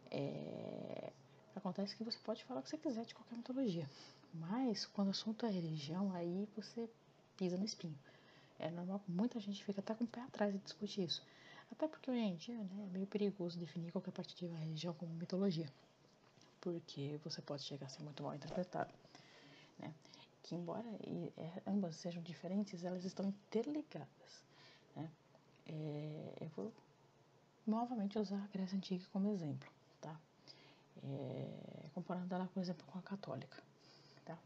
é, 0.09 1.13
acontece 1.55 1.95
que 1.95 2.03
você 2.03 2.17
pode 2.19 2.43
falar 2.43 2.61
o 2.61 2.63
que 2.63 2.69
você 2.69 2.77
quiser 2.77 3.05
de 3.05 3.13
qualquer 3.13 3.37
mitologia, 3.37 3.87
mas 4.33 4.85
quando 4.87 5.09
o 5.09 5.11
assunto 5.11 5.45
é 5.45 5.49
religião, 5.49 6.11
aí 6.13 6.47
você 6.55 6.89
pisa 7.37 7.55
no 7.57 7.65
espinho. 7.65 7.97
É 8.61 8.69
normal 8.71 8.99
que 8.99 9.11
muita 9.11 9.39
gente 9.39 9.63
fica 9.63 9.81
até 9.81 9.93
com 9.93 10.03
o 10.03 10.07
pé 10.07 10.21
atrás 10.21 10.53
de 10.53 10.59
discutir 10.59 11.03
isso. 11.03 11.23
Até 11.71 11.87
porque 11.87 12.11
hoje 12.11 12.19
em 12.19 12.35
dia 12.35 12.57
né, 12.57 12.85
é 12.87 12.93
meio 12.93 13.07
perigoso 13.07 13.59
definir 13.59 13.91
qualquer 13.91 14.11
parte 14.11 14.35
de 14.35 14.45
religião 14.45 14.93
como 14.93 15.13
mitologia 15.13 15.69
porque 16.61 17.19
você 17.23 17.41
pode 17.41 17.63
chegar 17.63 17.87
a 17.87 17.89
ser 17.89 18.03
muito 18.03 18.23
mal 18.23 18.35
interpretado. 18.35 18.93
Né? 19.79 19.91
Que, 20.43 20.55
embora 20.55 20.87
e, 21.05 21.33
é, 21.35 21.61
ambas 21.67 21.95
sejam 21.95 22.21
diferentes, 22.21 22.83
elas 22.83 23.03
estão 23.03 23.25
interligadas. 23.25 24.45
Né? 24.95 25.09
É, 25.65 26.33
eu 26.39 26.49
vou 26.49 26.71
novamente 27.65 28.17
usar 28.17 28.37
a 28.37 28.47
Grécia 28.47 28.77
Antiga 28.77 29.03
como 29.11 29.27
exemplo, 29.29 29.67
tá? 29.99 30.19
É, 31.03 31.89
comparando 31.93 32.33
ela, 32.33 32.47
por 32.53 32.61
exemplo, 32.61 32.85
com 32.85 32.99
a 32.99 33.01
católica. 33.01 33.57
Tá? 34.23 34.37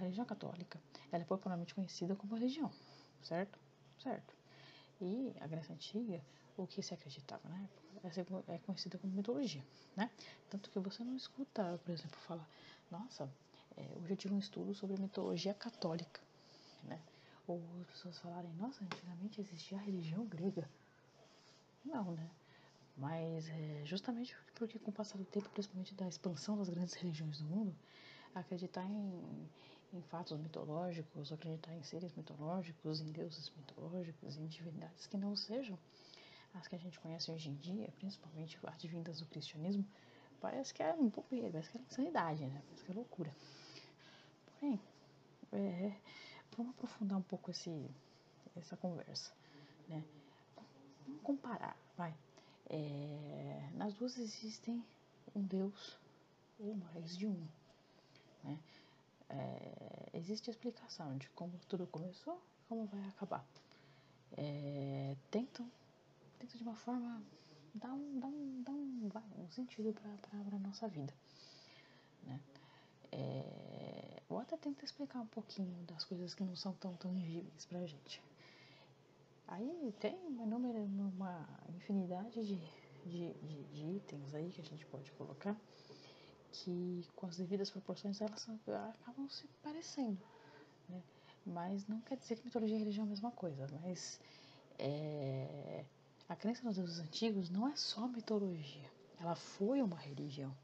Religião 0.00 0.24
católica 0.24 0.80
ela 1.12 1.22
é 1.22 1.26
popularmente 1.26 1.74
conhecida 1.74 2.14
como 2.16 2.34
religião, 2.34 2.70
certo? 3.22 3.58
Certo. 3.98 4.34
E 5.00 5.34
a 5.40 5.46
Grécia 5.46 5.74
Antiga, 5.74 6.22
o 6.56 6.66
que 6.66 6.82
se 6.82 6.94
acreditava 6.94 7.48
na 7.48 7.62
época? 7.62 7.80
é 8.48 8.58
conhecida 8.58 8.98
como 8.98 9.12
mitologia, 9.12 9.64
né? 9.96 10.10
Tanto 10.48 10.70
que 10.70 10.78
você 10.78 11.04
não 11.04 11.14
escuta, 11.16 11.78
por 11.84 11.92
exemplo, 11.92 12.18
falar, 12.20 12.48
nossa, 12.90 13.30
é, 13.76 13.98
hoje 13.98 14.12
eu 14.12 14.16
tive 14.16 14.34
um 14.34 14.38
estudo 14.38 14.74
sobre 14.74 15.00
mitologia 15.00 15.52
católica, 15.52 16.20
né? 16.84 17.00
Ou 17.46 17.62
as 17.80 17.86
pessoas 17.88 18.18
falarem, 18.18 18.50
nossa, 18.54 18.82
antigamente 18.84 19.40
existia 19.40 19.76
a 19.76 19.80
religião 19.80 20.24
grega. 20.26 20.68
Não, 21.84 22.12
né? 22.12 22.30
Mas 22.96 23.48
é, 23.48 23.82
justamente 23.84 24.36
porque 24.54 24.78
com 24.78 24.90
o 24.90 24.94
passar 24.94 25.18
do 25.18 25.24
tempo, 25.24 25.48
principalmente 25.50 25.94
da 25.94 26.08
expansão 26.08 26.56
das 26.56 26.68
grandes 26.68 26.94
religiões 26.94 27.38
do 27.38 27.44
mundo, 27.44 27.74
acreditar 28.34 28.84
em, 28.84 29.48
em 29.92 30.02
fatos 30.02 30.38
mitológicos, 30.38 31.32
acreditar 31.32 31.74
em 31.74 31.82
seres 31.82 32.14
mitológicos, 32.14 33.00
em 33.00 33.10
deuses 33.10 33.50
mitológicos, 33.56 34.36
em 34.36 34.46
divindades 34.46 35.06
que 35.06 35.16
não 35.16 35.34
sejam 35.34 35.78
as 36.54 36.66
que 36.66 36.74
a 36.74 36.78
gente 36.78 36.98
conhece 36.98 37.30
hoje 37.30 37.48
em 37.48 37.54
dia, 37.54 37.92
principalmente 37.98 38.58
advindas 38.64 39.20
do 39.20 39.26
cristianismo, 39.26 39.86
parece 40.40 40.74
que 40.74 40.82
é 40.82 40.92
um 40.94 41.10
pouco, 41.10 41.28
parece 41.30 41.70
que 41.70 41.78
é 41.78 41.80
insanidade, 41.80 42.44
né? 42.44 42.62
Parece 42.66 42.84
que 42.84 42.90
é 42.90 42.94
loucura. 42.94 43.34
Porém, 44.46 44.80
é, 45.52 45.92
vamos 46.56 46.72
aprofundar 46.72 47.18
um 47.18 47.22
pouco 47.22 47.50
esse, 47.50 47.90
essa 48.56 48.76
conversa, 48.76 49.32
né? 49.88 50.04
Vamos 51.06 51.22
comparar, 51.22 51.76
vai. 51.96 52.14
É, 52.68 53.68
nas 53.74 53.94
duas 53.94 54.16
existem 54.18 54.84
um 55.34 55.42
Deus 55.42 55.98
ou 56.58 56.74
mais 56.74 57.16
de 57.16 57.26
um, 57.26 57.48
né? 58.44 58.58
É, 59.30 60.10
existe 60.12 60.50
explicação 60.50 61.16
de 61.16 61.28
como 61.30 61.58
tudo 61.68 61.86
começou 61.86 62.42
e 62.58 62.68
como 62.68 62.86
vai 62.86 63.08
acabar. 63.08 63.44
É, 64.36 65.16
tentam 65.30 65.70
tenta 66.38 66.56
de 66.56 66.62
uma 66.62 66.74
forma 66.74 67.22
dar 67.74 67.92
um, 67.92 68.18
dar 68.18 68.28
um, 68.28 68.62
dar 68.62 68.72
um, 68.72 69.08
vai, 69.12 69.22
um 69.38 69.48
sentido 69.50 69.92
para 69.92 70.56
a 70.56 70.58
nossa 70.58 70.88
vida. 70.88 71.12
Né? 72.24 72.40
É, 73.12 74.22
ou 74.28 74.38
até 74.38 74.56
tenta 74.56 74.84
explicar 74.84 75.20
um 75.20 75.26
pouquinho 75.26 75.84
das 75.84 76.04
coisas 76.04 76.34
que 76.34 76.42
não 76.42 76.56
são 76.56 76.72
tão 76.74 76.94
tangíveis 76.96 77.66
para 77.66 77.80
a 77.80 77.86
gente. 77.86 78.22
Aí 79.48 79.92
tem 80.00 80.16
uma, 80.26 80.44
uma 80.44 81.48
infinidade 81.76 82.46
de, 82.46 82.56
de, 83.04 83.32
de, 83.34 83.64
de, 83.64 83.96
itens 83.96 84.32
aí 84.34 84.50
que 84.50 84.60
a 84.60 84.64
gente 84.64 84.86
pode 84.86 85.10
colocar 85.12 85.56
que 86.52 87.06
com 87.16 87.26
as 87.26 87.36
devidas 87.36 87.70
proporções 87.70 88.20
elas 88.20 88.48
acabam 88.48 89.28
se 89.28 89.46
parecendo. 89.62 90.18
Né? 90.88 91.02
Mas 91.46 91.86
não 91.86 92.00
quer 92.00 92.16
dizer 92.16 92.36
que 92.36 92.44
mitologia 92.44 92.76
e 92.76 92.78
religião 92.78 93.04
é 93.04 93.06
a 93.06 93.10
mesma 93.10 93.30
coisa, 93.30 93.66
mas 93.82 94.20
é, 94.78 95.84
a 96.28 96.36
crença 96.36 96.62
nos 96.64 96.76
deuses 96.76 96.98
antigos 96.98 97.50
não 97.50 97.68
é 97.68 97.76
só 97.76 98.06
mitologia, 98.06 98.90
ela 99.18 99.34
foi 99.34 99.82
uma 99.82 99.96
religião, 99.96 100.56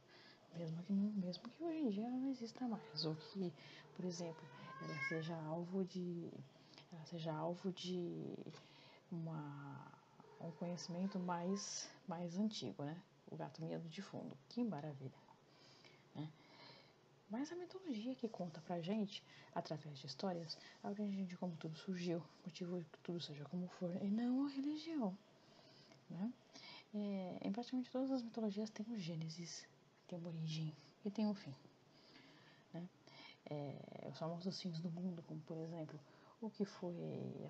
mesmo 0.55 0.83
que, 0.83 0.93
mesmo 0.93 1.43
que 1.51 1.63
hoje 1.63 1.79
em 1.79 1.89
dia 1.91 2.09
não 2.09 2.29
exista 2.31 2.67
mais, 2.67 3.05
ou 3.05 3.15
que, 3.15 3.53
por 3.95 4.05
exemplo, 4.05 4.43
ela 4.83 5.09
seja 5.09 5.37
alvo 5.37 5.85
de, 5.85 6.31
ela 6.93 7.05
seja 7.05 7.33
alvo 7.33 7.73
de 7.73 8.37
uma, 9.11 9.93
um 10.41 10.51
conhecimento 10.53 11.19
mais, 11.19 11.89
mais 12.07 12.39
antigo, 12.39 12.83
né? 12.85 12.97
O 13.31 13.37
gato 13.37 13.61
miado 13.61 13.89
de 13.89 14.01
fundo, 14.01 14.37
que 14.49 14.63
maravilha? 14.63 15.26
Mas 17.29 17.51
a 17.51 17.57
mitologia 17.57 18.15
que 18.15 18.29
conta 18.29 18.61
pra 18.61 18.81
gente, 18.81 19.23
através 19.55 19.99
de 19.99 20.07
histórias, 20.07 20.57
a 20.83 20.89
origem 20.91 21.25
de 21.25 21.37
como 21.37 21.57
tudo 21.57 21.77
surgiu, 21.77 22.23
motivo 22.45 22.79
de 22.79 22.85
que 22.85 22.99
tudo 23.01 23.21
seja 23.21 23.45
como 23.47 23.67
for, 23.69 23.91
e 24.03 24.11
não 24.11 24.47
a 24.47 24.49
religião. 24.49 25.17
Né? 26.09 26.33
É, 26.95 27.39
em 27.43 27.53
praticamente 27.53 27.91
todas 27.91 28.11
as 28.13 28.23
mitologias 28.23 28.71
tem 28.71 28.87
um 28.89 28.99
Gênesis, 28.99 29.67
tem 30.07 30.19
uma 30.19 30.29
origem 30.29 30.73
e 31.05 31.11
tem 31.11 31.27
um 31.27 31.35
fim. 31.35 31.55
Né? 32.73 32.89
É, 33.51 34.09
os 34.09 34.19
famosos 34.19 34.61
fins 34.61 34.79
do 34.79 34.91
mundo, 34.91 35.23
como 35.27 35.41
por 35.41 35.57
exemplo, 35.57 35.99
o 36.41 36.49
que 36.49 36.65
foi 36.65 36.95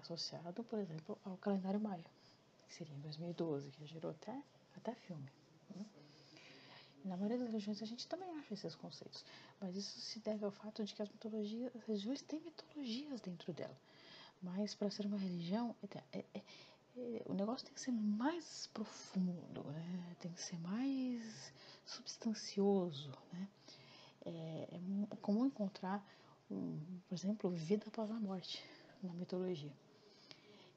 associado, 0.01 0.65
por 0.65 0.79
exemplo, 0.79 1.19
ao 1.23 1.37
calendário 1.37 1.79
maia, 1.79 2.05
que 2.67 2.75
seria 2.75 2.95
em 2.95 3.01
2012, 3.01 3.71
que 3.73 3.87
gerou 3.87 4.11
até, 4.11 4.43
até 4.75 4.95
filme. 4.95 5.31
Né? 5.75 5.85
Na 7.07 7.17
maioria 7.17 7.39
das 7.39 7.49
religiões 7.49 7.81
a 7.81 7.87
gente 7.87 8.07
também 8.09 8.29
acha 8.39 8.53
esses 8.53 8.75
conceitos, 8.75 9.25
mas 9.61 9.77
isso 9.77 10.01
se 10.01 10.19
deve 10.19 10.45
ao 10.45 10.51
fato 10.51 10.85
de 10.85 10.93
que 10.93 11.01
as 11.01 11.09
mitologias, 11.09 11.75
as 11.77 11.83
religiões 11.85 12.21
têm 12.21 12.41
mitologias 12.41 13.21
dentro 13.21 13.53
dela. 13.53 13.77
Mas 14.43 14.75
para 14.75 14.91
ser 14.91 15.07
uma 15.07 15.17
religião, 15.17 15.75
é, 16.13 16.19
é, 16.19 16.25
é, 16.35 17.23
o 17.27 17.33
negócio 17.33 17.65
tem 17.65 17.75
que 17.75 17.81
ser 17.81 17.93
mais 17.93 18.69
profundo, 18.75 19.63
né? 19.71 20.17
Tem 20.19 20.33
que 20.33 20.43
ser 20.43 20.59
mais 20.59 21.53
substancioso, 21.85 23.13
né? 23.33 23.49
É, 24.25 24.69
é 25.13 25.17
como 25.23 25.47
encontrar, 25.47 26.05
um, 26.51 26.77
por 27.09 27.15
exemplo, 27.15 27.51
vida 27.51 27.85
após 27.87 28.11
a 28.11 28.15
morte 28.15 28.65
na 29.01 29.13
mitologia. 29.13 29.73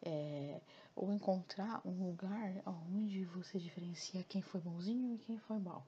É, 0.03 0.61
ou 0.95 1.11
encontrar 1.11 1.81
um 1.83 2.07
lugar 2.07 2.61
onde 2.65 3.25
você 3.25 3.57
diferencia 3.57 4.23
quem 4.23 4.41
foi 4.41 4.61
bonzinho 4.61 5.15
e 5.15 5.17
quem 5.17 5.37
foi 5.39 5.57
mal, 5.57 5.85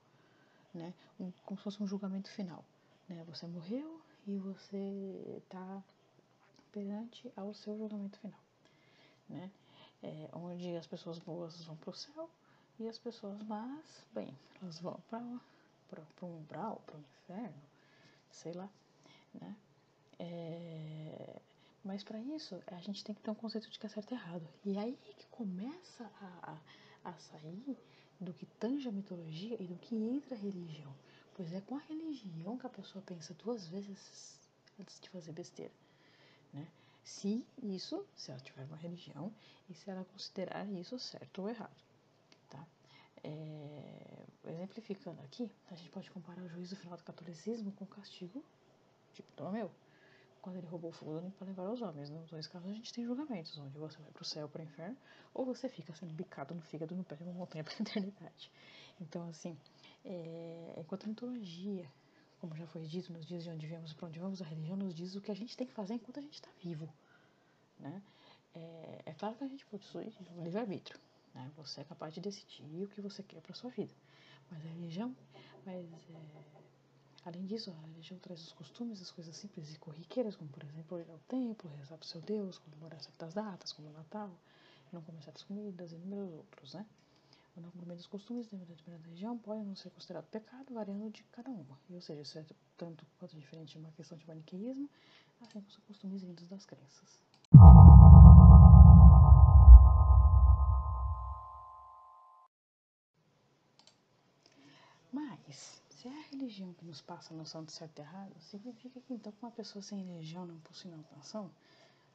né? 0.74 0.94
Um, 1.20 1.32
como 1.46 1.58
se 1.58 1.64
fosse 1.64 1.84
um 1.84 1.88
julgamento 1.88 2.30
final, 2.32 2.64
né? 3.08 3.24
Você 3.26 3.48
morreu 3.48 4.02
e 4.28 4.38
você 4.38 5.38
está 5.38 5.84
perante 6.72 7.32
ao 7.36 7.54
seu 7.54 7.78
julgamento 7.78 8.18
final, 8.20 8.40
né? 9.30 9.52
É, 10.04 10.30
onde 10.34 10.76
as 10.76 10.88
pessoas 10.88 11.20
boas 11.20 11.64
vão 11.66 11.76
para 11.76 11.92
o 11.92 11.94
céu 11.94 12.30
e 12.80 12.88
as 12.88 12.98
pessoas 12.98 13.42
más, 13.44 14.06
bem, 14.14 14.36
elas 14.62 14.80
vão 14.80 15.00
para 15.10 15.20
um 16.24 16.38
umbral, 16.38 16.82
para 16.86 16.98
o 16.98 17.00
inferno, 17.00 17.62
sei 18.32 18.54
lá, 18.54 18.70
né? 19.34 19.56
É, 20.18 21.42
mas 21.84 22.04
para 22.04 22.20
isso 22.20 22.62
a 22.68 22.80
gente 22.80 23.04
tem 23.04 23.14
que 23.14 23.22
ter 23.22 23.32
um 23.32 23.36
conceito 23.36 23.70
de 23.70 23.78
que 23.78 23.86
é 23.86 23.90
certo 23.90 24.12
e 24.12 24.14
errado. 24.16 24.48
E 24.64 24.78
aí 24.78 24.98
que 25.18 25.28
começa 25.28 26.12
a, 26.22 26.58
a, 27.04 27.10
a 27.10 27.14
sair 27.18 27.78
do 28.22 28.34
que 28.34 28.46
tange 28.46 28.88
a 28.88 28.92
mitologia 28.92 29.58
e 29.60 29.66
do 29.66 29.76
que 29.78 29.96
entra 29.96 30.36
a 30.36 30.38
religião. 30.38 30.94
Pois 31.36 31.52
é 31.52 31.60
com 31.62 31.76
a 31.76 31.80
religião 31.80 32.58
que 32.58 32.68
a 32.68 32.70
pessoa 32.70 33.04
pensa 33.04 33.34
duas 33.34 33.68
vezes 33.68 34.40
antes 34.80 35.00
de 35.00 35.10
fazer 35.10 35.32
besteira, 35.32 35.74
né? 36.54 36.68
Se 37.04 37.44
isso, 37.64 38.06
se 38.16 38.30
ela 38.30 38.40
tiver 38.40 38.64
uma 38.66 38.78
religião 38.78 39.34
e 39.68 39.74
se 39.74 39.90
ela 39.90 40.06
considerar 40.06 40.68
isso 40.72 41.00
certo 41.00 41.42
ou 41.42 41.50
errado, 41.50 41.76
tá? 42.48 42.64
É, 43.24 44.26
exemplificando 44.48 45.20
aqui, 45.22 45.50
a 45.72 45.76
gente 45.76 45.90
pode 45.90 46.12
comparar 46.12 46.44
o 46.44 46.48
juízo 46.48 46.76
final 46.76 46.96
do 46.96 47.04
catolicismo 47.04 47.72
com 47.72 47.86
o 47.86 47.88
castigo 47.88 48.44
de 49.14 49.24
Ptolomeu, 49.24 49.72
quando 50.42 50.58
ele 50.58 50.68
roubou 50.68 50.94
o 51.02 51.10
Olimpo 51.10 51.38
para 51.38 51.48
levar 51.48 51.68
aos 51.68 51.82
homens. 51.82 52.10
Nos 52.10 52.30
dois 52.30 52.48
casos 52.48 52.70
a 52.70 52.74
gente 52.74 52.92
tem 52.92 53.06
julgamentos, 53.06 53.58
onde 53.58 53.78
você 53.78 53.98
vai 54.00 54.12
para 54.12 54.22
o 54.22 54.26
céu, 54.26 54.50
para 54.50 54.62
o 54.62 54.64
inferno, 54.64 54.98
ou 55.34 55.46
você 55.46 55.70
fica 55.70 55.94
sendo 55.96 56.14
bicado 56.14 56.56
no 56.56 56.62
fígado, 56.62 56.96
no 56.96 57.04
pé 57.04 57.16
de 57.16 57.24
uma 57.24 57.34
montanha 57.34 57.64
para 57.64 57.74
a 57.74 57.78
eternidade. 57.82 58.52
Então, 59.00 59.28
assim, 59.30 59.58
é, 60.04 60.76
enquanto 60.78 61.06
a 61.06 61.08
mitologia, 61.08 61.88
como 62.40 62.56
já 62.56 62.66
foi 62.68 62.82
dito 62.88 63.14
nos 63.14 63.26
dias 63.28 63.44
de 63.44 63.50
onde 63.50 63.68
viemos 63.68 63.92
e 63.92 63.96
para 63.96 64.08
onde 64.08 64.20
vamos, 64.20 64.42
a 64.42 64.46
religião 64.46 64.76
nos 64.76 64.96
diz 64.96 65.16
o 65.16 65.22
que 65.22 65.32
a 65.32 65.36
gente 65.36 65.56
tem 65.56 65.68
que 65.68 65.74
fazer 65.74 65.94
enquanto 65.94 66.20
a 66.20 66.22
gente 66.22 66.34
está 66.34 66.50
vivo. 66.62 66.92
Né? 67.80 68.02
É, 68.54 69.02
é, 69.06 69.14
claro 69.14 69.36
que 69.36 69.44
a 69.44 69.48
gente 69.48 69.66
possui 69.68 70.14
o 70.36 70.44
livre-arbítrio. 70.44 71.00
Né? 71.34 71.52
Você 71.58 71.82
é 71.82 71.84
capaz 71.84 72.14
de 72.14 72.20
decidir 72.20 72.84
o 72.84 72.88
que 72.88 73.02
você 73.02 73.24
quer 73.24 73.42
para 73.42 73.54
sua 73.54 73.70
vida. 73.70 73.94
Mas 74.50 74.66
a 74.66 74.70
religião, 74.70 75.16
mas, 75.66 75.86
é, 75.86 76.61
além 77.26 77.46
disso, 77.46 77.72
a 77.72 77.88
religião 77.88 78.20
traz 78.20 78.42
os 78.42 78.54
costumes, 78.54 79.02
as 79.02 79.12
coisas 79.12 79.36
simples 79.36 79.74
e 79.74 79.80
corriqueiras, 79.80 80.36
como 80.36 80.50
por 80.50 80.64
exemplo 80.64 81.00
ir 81.00 81.10
ao 81.10 81.20
templo, 81.28 81.70
rezar 81.78 81.98
para 81.98 82.06
o 82.06 82.08
seu 82.08 82.22
Deus, 82.22 82.58
comemorar 82.58 83.02
certas 83.02 83.34
datas, 83.34 83.72
como 83.74 83.90
o 83.90 83.94
Natal, 83.94 84.32
não 84.92 85.02
comer 85.02 85.22
certas 85.24 85.44
comidas 85.44 85.92
e 85.92 85.96
inúmeros 85.96 86.34
outros, 86.34 86.74
né? 86.74 86.86
O 87.56 87.62
não 87.62 87.70
cumprimento 87.70 87.98
dos 87.98 88.08
costumes 88.08 88.50
de 88.50 88.56
determinada 88.56 89.10
região 89.10 89.38
pode 89.38 89.64
não 89.64 89.76
ser 89.76 89.90
considerado 89.90 90.26
pecado, 90.28 90.74
variando 90.74 91.10
de 91.10 91.24
cada 91.26 91.50
uma. 91.50 91.78
Ou 91.90 92.02
seja, 92.02 92.22
isso 92.22 92.40
é 92.40 92.46
tanto 92.78 93.06
quanto 93.20 93.38
diferente 93.38 93.74
de 93.74 93.78
uma 93.78 93.92
questão 93.92 94.18
de 94.18 94.26
maniqueísmo, 94.26 94.90
assim 95.42 95.52
como 95.52 95.68
os 95.68 95.78
costumes 95.78 96.24
vindos 96.24 96.48
das 96.48 96.66
crenças. 96.66 97.31
Religião 106.62 106.74
que 106.74 106.86
nos 106.86 107.02
passa 107.02 107.34
a 107.34 107.38
noção 107.38 107.64
de 107.64 107.72
certo 107.72 108.00
e 108.00 108.02
errado, 108.02 108.34
significa 108.40 109.00
que 109.02 109.14
então 109.14 109.34
uma 109.42 109.52
pessoa 109.52 109.82
sem 109.82 110.04
religião 110.04 110.46
não 110.46 110.60
possui 110.60 110.92
intenção? 110.92 111.50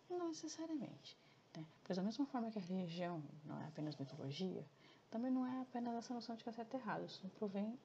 Não 0.09 0.29
necessariamente. 0.29 1.17
Né? 1.57 1.65
Pois 1.85 1.97
da 1.97 2.03
mesma 2.03 2.27
forma 2.27 2.51
que 2.51 2.59
a 2.59 2.63
religião 2.63 3.23
não 3.45 3.61
é 3.61 3.67
apenas 3.67 3.97
mitologia, 3.97 4.65
também 5.11 5.31
não 5.31 5.47
é 5.47 5.63
apenas 5.63 5.95
essa 5.97 6.15
noção 6.15 6.37
de 6.37 6.45
que 6.45 6.51
é 6.51 6.53
certo 6.53 6.75
e 6.75 6.77
errado, 6.77 7.05
isso 7.05 7.29
provém 7.39 7.79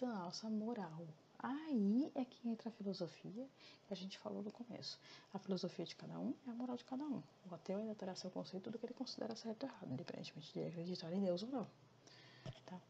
da 0.00 0.06
nossa 0.08 0.48
moral. 0.48 1.06
Aí 1.40 2.10
é 2.16 2.24
que 2.24 2.48
entra 2.48 2.68
a 2.68 2.72
filosofia 2.72 3.46
que 3.86 3.92
a 3.94 3.96
gente 3.96 4.18
falou 4.18 4.42
no 4.42 4.50
começo. 4.50 4.98
A 5.32 5.38
filosofia 5.38 5.84
de 5.84 5.94
cada 5.94 6.18
um 6.18 6.34
é 6.46 6.50
a 6.50 6.54
moral 6.54 6.76
de 6.76 6.84
cada 6.84 7.04
um. 7.04 7.22
O 7.48 7.54
ateu 7.54 7.78
ainda 7.78 7.94
terá 7.94 8.14
seu 8.16 8.30
conceito 8.30 8.70
do 8.72 8.78
que 8.78 8.86
ele 8.86 8.94
considera 8.94 9.36
certo 9.36 9.62
e 9.62 9.66
errado, 9.66 9.92
independentemente 9.92 10.52
de 10.52 10.64
acreditar 10.64 11.12
em 11.12 11.22
Deus 11.22 11.44
ou 11.44 11.48
não. 11.48 11.66
Tá? 12.66 12.80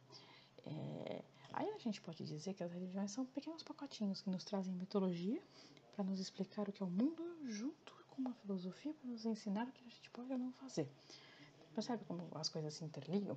É, 0.65 1.23
aí 1.59 1.69
a 1.71 1.79
gente 1.79 2.01
pode 2.01 2.25
dizer 2.25 2.55
que 2.55 2.63
as 2.63 2.71
religiões 2.73 3.11
são 3.11 3.27
pequenos 3.27 3.65
pacotinhos 3.65 4.21
que 4.21 4.31
nos 4.31 4.45
trazem 4.45 4.73
mitologia 4.73 5.43
para 5.93 6.05
nos 6.05 6.21
explicar 6.21 6.69
o 6.69 6.73
que 6.73 6.81
é 6.85 6.87
o 6.87 6.89
mundo, 6.89 7.23
junto 7.47 7.93
com 8.11 8.21
uma 8.21 8.33
filosofia 8.35 8.95
para 8.95 9.11
nos 9.11 9.27
ensinar 9.27 9.67
o 9.67 9.73
que 9.73 9.81
a 9.81 9.91
gente 9.91 10.09
pode 10.11 10.31
ou 10.33 10.39
não 10.39 10.53
fazer. 10.53 10.89
Percebe 11.75 12.05
como 12.05 12.29
as 12.35 12.49
coisas 12.49 12.75
se 12.75 12.85
interligam? 12.85 13.37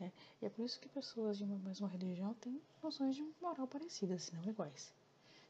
Né? 0.00 0.10
E 0.40 0.46
é 0.46 0.48
por 0.48 0.64
isso 0.64 0.80
que 0.80 0.88
pessoas 0.88 1.36
de 1.36 1.44
uma 1.44 1.58
mesma 1.58 1.88
religião 1.88 2.32
têm 2.34 2.58
noções 2.82 3.16
de 3.16 3.22
moral 3.38 3.66
parecidas, 3.66 4.22
se 4.22 4.34
não 4.34 4.44
iguais. 4.44 4.90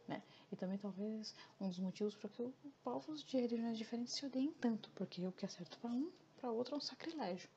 Né? 0.09 0.21
E 0.51 0.57
também 0.57 0.79
talvez 0.79 1.37
um 1.61 1.69
dos 1.69 1.79
motivos 1.79 2.17
para 2.17 2.29
que 2.29 2.53
povos 2.83 3.23
de 3.23 3.37
religiões 3.37 3.79
diferentes 3.79 4.15
se 4.15 4.27
odeiem 4.27 4.53
tanto, 4.55 4.91
porque 4.97 5.25
o 5.25 5.31
que 5.31 5.45
é 5.45 5.49
certo 5.49 5.79
para 5.79 5.91
um, 5.91 6.11
para 6.37 6.51
outro 6.51 6.75
é 6.75 6.79
um 6.79 6.81
sacrilégio. 6.81 7.49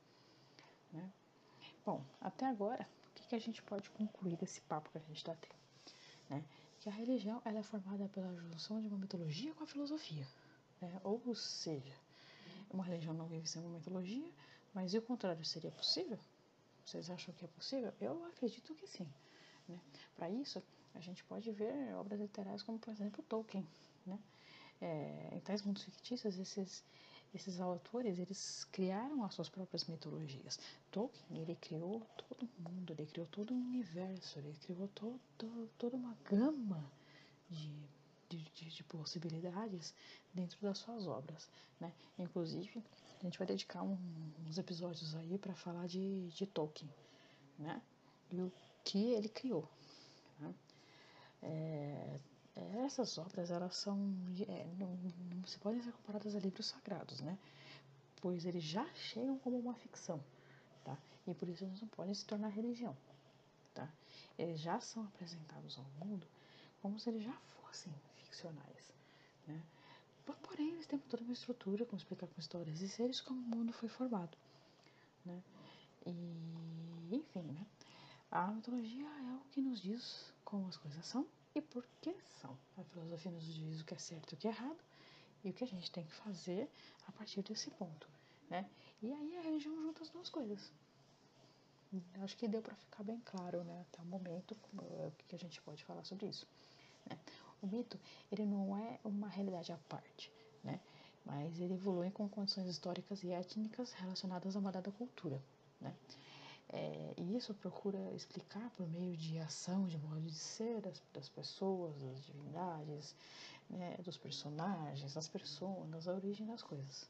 Né? 0.93 1.11
Bom, 1.83 2.05
até 2.21 2.45
agora, 2.45 2.87
que, 3.25 3.29
que 3.29 3.35
a 3.35 3.39
gente 3.39 3.61
pode 3.63 3.89
concluir 3.89 4.37
desse 4.37 4.61
papo 4.61 4.89
que 4.91 4.97
a 4.97 5.01
gente 5.01 5.17
está 5.17 5.35
tendo? 5.35 5.55
Né? 6.29 6.45
Que 6.79 6.89
a 6.89 6.91
religião 6.91 7.41
ela 7.43 7.59
é 7.59 7.63
formada 7.63 8.07
pela 8.09 8.33
junção 8.35 8.79
de 8.81 8.87
uma 8.87 8.97
mitologia 8.97 9.53
com 9.53 9.63
a 9.63 9.67
filosofia. 9.67 10.27
Né? 10.81 11.01
Ou 11.03 11.35
seja, 11.35 11.93
uma 12.69 12.83
religião 12.83 13.13
não 13.13 13.25
vive 13.25 13.47
sem 13.47 13.61
uma 13.61 13.77
mitologia, 13.77 14.29
mas 14.73 14.93
e 14.93 14.97
o 14.97 15.01
contrário, 15.01 15.43
seria 15.43 15.71
possível? 15.71 16.19
Vocês 16.85 17.09
acham 17.09 17.33
que 17.33 17.45
é 17.45 17.47
possível? 17.47 17.91
Eu 17.99 18.23
acredito 18.25 18.75
que 18.75 18.87
sim. 18.87 19.07
Né? 19.67 19.79
Para 20.15 20.29
isso, 20.29 20.61
a 20.93 20.99
gente 20.99 21.23
pode 21.23 21.51
ver 21.51 21.93
obras 21.95 22.19
literárias 22.19 22.61
como, 22.61 22.77
por 22.77 22.91
exemplo, 22.91 23.23
Tolkien. 23.23 23.67
Né? 24.05 24.19
É, 24.81 25.29
em 25.33 25.39
tais 25.39 25.63
mundos 25.63 25.83
fictícios, 25.83 26.37
esses, 26.37 26.83
esses 27.35 27.59
autores 27.59 28.17
eles 28.17 28.65
criaram 28.71 29.23
as 29.23 29.33
suas 29.33 29.49
próprias 29.49 29.85
mitologias. 29.85 30.59
Tolkien 30.91 31.41
ele 31.41 31.55
criou 31.55 32.01
todo 32.17 32.49
mundo, 32.57 32.93
ele 32.93 33.05
criou 33.05 33.27
todo 33.27 33.53
um 33.53 33.57
universo, 33.57 34.39
ele 34.39 34.53
criou 34.63 34.87
todo, 34.95 35.19
toda 35.77 35.97
uma 35.97 36.15
gama 36.23 36.89
de, 37.49 37.69
de, 38.29 38.37
de, 38.37 38.69
de 38.69 38.83
possibilidades 38.85 39.93
dentro 40.33 40.57
das 40.61 40.77
suas 40.77 41.07
obras. 41.07 41.49
Né? 41.79 41.91
Inclusive, 42.17 42.83
a 43.19 43.23
gente 43.23 43.37
vai 43.37 43.47
dedicar 43.47 43.83
um, 43.83 43.97
uns 44.47 44.57
episódios 44.57 45.15
aí 45.15 45.37
para 45.37 45.53
falar 45.53 45.87
de, 45.87 46.29
de 46.29 46.45
Tolkien, 46.45 46.89
né? 47.59 47.81
E 48.31 48.41
o 48.41 48.51
que 48.83 49.13
ele 49.13 49.29
criou. 49.29 49.69
Né? 50.39 50.53
É, 51.41 52.19
essas 52.85 53.17
obras, 53.17 53.51
elas 53.51 53.75
são, 53.75 53.97
é, 54.47 54.65
não, 54.77 54.87
não 55.35 55.45
se 55.45 55.59
podem 55.59 55.81
ser 55.81 55.91
comparadas 55.91 56.35
a 56.35 56.39
livros 56.39 56.67
sagrados, 56.67 57.19
né? 57.19 57.37
Pois 58.21 58.45
eles 58.45 58.63
já 58.63 58.85
chegam 58.93 59.37
como 59.39 59.57
uma 59.59 59.75
ficção, 59.75 60.23
tá? 60.83 60.97
E 61.27 61.33
por 61.33 61.49
isso 61.49 61.65
eles 61.65 61.81
não 61.81 61.87
podem 61.89 62.13
se 62.13 62.25
tornar 62.25 62.49
religião, 62.49 62.95
tá? 63.73 63.89
Eles 64.37 64.59
já 64.59 64.79
são 64.79 65.03
apresentados 65.03 65.77
ao 65.77 66.05
mundo 66.05 66.25
como 66.81 66.99
se 66.99 67.09
eles 67.09 67.23
já 67.23 67.33
fossem 67.61 67.93
ficcionais, 68.15 68.93
né? 69.47 69.61
Porém, 70.55 70.69
eles 70.69 70.87
têm 70.87 70.97
toda 70.97 71.21
uma 71.23 71.33
estrutura, 71.33 71.85
como 71.85 71.97
explicar 71.97 72.27
com 72.27 72.39
histórias 72.39 72.81
e 72.81 72.87
seres 72.87 73.19
como 73.19 73.39
o 73.39 73.57
mundo 73.57 73.73
foi 73.73 73.89
formado. 73.89 74.37
Né? 75.25 75.43
E, 76.05 77.15
enfim, 77.15 77.41
né? 77.41 77.65
a 78.31 78.47
mitologia 78.47 79.05
é 79.05 79.33
o 79.33 79.41
que 79.51 79.61
nos 79.61 79.81
diz 79.81 80.33
como 80.43 80.67
as 80.67 80.77
coisas 80.77 81.05
são 81.05 81.27
e 81.55 81.61
por 81.61 81.85
que 82.01 82.13
são. 82.41 82.55
A 82.77 82.83
filosofia 82.83 83.31
nos 83.31 83.43
diz 83.43 83.81
o 83.81 83.85
que 83.85 83.93
é 83.93 83.97
certo 83.97 84.33
e 84.33 84.35
o 84.35 84.37
que 84.37 84.47
é 84.47 84.51
errado 84.51 84.79
e 85.43 85.49
o 85.49 85.53
que 85.53 85.63
a 85.63 85.67
gente 85.67 85.89
tem 85.89 86.03
que 86.03 86.13
fazer 86.13 86.69
a 87.07 87.11
partir 87.13 87.41
desse 87.41 87.71
ponto. 87.71 88.07
Né? 88.49 88.69
E 89.01 89.11
aí 89.13 89.37
a 89.37 89.41
religião 89.41 89.75
junta 89.81 90.03
as 90.03 90.09
duas 90.09 90.29
coisas. 90.29 90.71
Acho 92.21 92.35
que 92.35 92.47
deu 92.47 92.61
para 92.61 92.75
ficar 92.75 93.03
bem 93.03 93.21
claro 93.23 93.63
né, 93.63 93.85
até 93.87 94.01
o 94.01 94.05
momento 94.05 94.57
o 94.73 95.11
que 95.27 95.35
a 95.35 95.39
gente 95.39 95.61
pode 95.61 95.83
falar 95.85 96.03
sobre 96.03 96.27
isso. 96.27 96.45
Né? 97.09 97.17
O 97.61 97.67
mito, 97.67 97.99
ele 98.31 98.45
não 98.45 98.77
é 98.77 98.99
uma 99.03 99.29
realidade 99.29 99.71
à 99.71 99.77
parte, 99.89 100.31
né? 100.63 100.79
Mas 101.25 101.59
ele 101.59 101.73
evolui 101.73 102.11
com 102.11 102.27
condições 102.29 102.67
históricas 102.67 103.23
e 103.23 103.31
étnicas 103.31 103.93
relacionadas 103.93 104.55
a 104.55 104.59
uma 104.59 104.71
dada 104.71 104.91
cultura, 104.91 105.41
né? 105.81 105.95
É, 106.69 107.13
e 107.17 107.35
isso 107.35 107.53
procura 107.53 107.99
explicar 108.13 108.69
por 108.71 108.87
meio 108.89 109.15
de 109.15 109.39
ação, 109.39 109.87
de 109.87 109.97
modo 109.97 110.21
de 110.21 110.33
ser 110.33 110.81
das, 110.81 111.01
das 111.13 111.29
pessoas, 111.29 111.95
das 112.01 112.23
divindades, 112.25 113.15
né, 113.69 113.95
dos 114.03 114.17
personagens, 114.17 115.13
das 115.13 115.27
pessoas, 115.27 116.07
a 116.07 116.13
origem 116.13 116.45
das 116.45 116.61
coisas. 116.61 117.09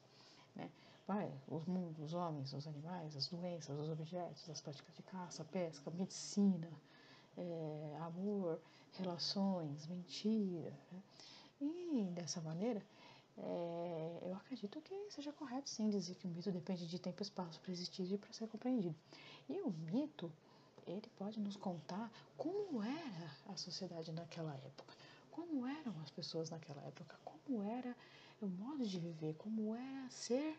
Né? 0.56 0.70
vai, 1.08 1.32
os 1.48 1.66
mundos, 1.66 2.00
os 2.00 2.14
homens, 2.14 2.54
os 2.54 2.68
animais, 2.68 3.16
as 3.16 3.28
doenças, 3.28 3.78
os 3.78 3.90
objetos, 3.90 4.50
as 4.50 4.62
práticas 4.62 4.96
de 4.96 5.04
caça, 5.04 5.44
pesca, 5.46 5.92
medicina, 5.92 6.70
é, 7.38 7.98
amor, 8.02 8.60
relações, 8.94 9.88
mentira. 9.88 10.74
Né? 10.92 11.04
E 11.62 12.10
dessa 12.14 12.42
maneira, 12.42 12.82
é, 13.38 14.20
eu 14.22 14.34
acredito 14.36 14.82
que 14.82 15.12
seja 15.12 15.32
correto 15.34 15.70
sim 15.70 15.90
dizer 15.90 16.16
que 16.16 16.26
o 16.26 16.30
mito 16.30 16.52
depende 16.52 16.88
de 16.88 17.00
tempo 17.00 17.22
e 17.22 17.24
espaço 17.24 17.60
para 17.60 17.72
existir 17.72 18.12
e 18.12 18.18
para 18.18 18.32
ser 18.34 18.48
compreendido. 18.48 18.96
E 19.50 19.60
o 19.62 19.72
mito, 19.72 20.32
ele 20.88 21.10
pode 21.18 21.40
nos 21.40 21.56
contar 21.56 22.12
como 22.38 22.82
era 22.82 23.32
a 23.48 23.58
sociedade 23.58 24.12
naquela 24.12 24.56
época, 24.56 24.94
como 25.32 25.68
eram 25.68 25.94
as 26.02 26.12
pessoas 26.12 26.50
naquela 26.50 26.82
época, 26.84 27.18
como 27.26 27.64
era 27.64 27.96
o 28.42 28.48
modo 28.48 28.86
de 28.86 29.00
viver, 29.00 29.36
como 29.36 29.76
era 29.76 30.10
ser 30.10 30.58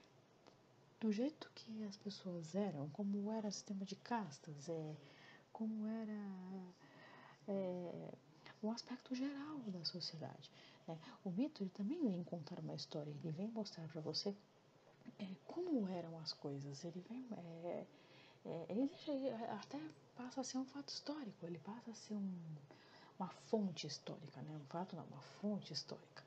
do 1.01 1.13
jeito 1.13 1.51
que 1.55 1.85
as 1.85 1.97
pessoas 1.97 2.55
eram, 2.55 2.89
como 2.91 3.31
era 3.31 3.49
o 3.49 3.53
sistema 3.53 3.85
de 3.85 3.97
castas, 3.97 4.69
é, 4.69 4.97
como 5.53 5.87
era 5.87 6.73
é, 7.49 8.15
o 8.63 8.71
aspecto 8.71 9.15
geral 9.15 9.59
da 9.67 9.85
sociedade. 9.85 10.51
Né? 10.87 10.99
O 11.25 11.31
mito 11.31 11.63
ele 11.63 11.71
também 11.71 12.09
vem 12.09 12.23
contar 12.25 12.59
uma 12.61 12.75
história, 12.75 13.11
ele 13.11 13.33
vem 13.33 13.49
mostrar 13.49 13.87
para 13.89 14.01
você 14.01 14.35
é, 15.19 15.27
como 15.47 15.89
eram 15.89 16.19
as 16.19 16.33
coisas, 16.33 16.85
ele 16.85 17.05
vem. 17.09 17.27
É, 17.33 17.87
é, 18.45 18.67
ele 18.69 18.89
até 19.61 19.81
passa 20.15 20.41
a 20.41 20.45
ser 20.45 20.59
um 20.59 20.65
fato 20.65 20.89
histórico, 20.89 21.47
ele 21.47 21.59
passa 21.59 21.91
a 21.91 21.95
ser 21.95 22.15
um, 22.15 22.39
uma 23.19 23.29
fonte 23.29 23.87
histórica, 23.87 24.41
né? 24.43 24.57
um 24.57 24.67
fato 24.67 24.95
não, 24.95 25.05
uma 25.05 25.21
fonte 25.21 25.73
histórica. 25.73 26.25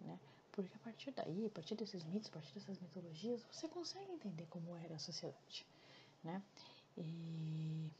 Né? 0.00 0.18
Porque 0.52 0.74
a 0.74 0.78
partir 0.78 1.10
daí, 1.10 1.46
a 1.46 1.50
partir 1.50 1.74
desses 1.74 2.04
mitos, 2.04 2.28
a 2.28 2.32
partir 2.32 2.54
dessas 2.54 2.78
mitologias, 2.78 3.44
você 3.50 3.68
consegue 3.68 4.10
entender 4.12 4.46
como 4.48 4.76
era 4.76 4.94
a 4.94 4.98
sociedade. 4.98 5.66
Né? 6.22 6.42
E, 6.96 7.90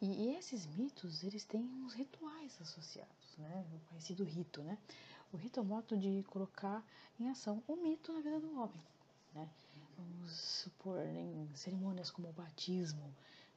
e 0.00 0.36
esses 0.36 0.66
mitos, 0.66 1.24
eles 1.24 1.44
têm 1.44 1.62
uns 1.62 1.92
rituais 1.94 2.56
associados, 2.60 3.36
né? 3.36 3.64
o 3.72 3.88
conhecido 3.88 4.24
rito. 4.24 4.62
Né? 4.62 4.78
O 5.32 5.36
rito 5.36 5.58
é 5.58 5.62
o 5.62 5.66
modo 5.66 5.96
de 5.96 6.24
colocar 6.28 6.84
em 7.18 7.28
ação 7.28 7.62
o 7.66 7.76
mito 7.76 8.12
na 8.12 8.20
vida 8.20 8.40
do 8.40 8.60
homem. 8.60 8.82
Né? 9.34 9.48
Vamos 9.96 10.32
supor 10.32 11.00
em 11.04 11.48
cerimônias 11.54 12.10
como 12.10 12.28
o 12.28 12.32
batismo, 12.32 13.12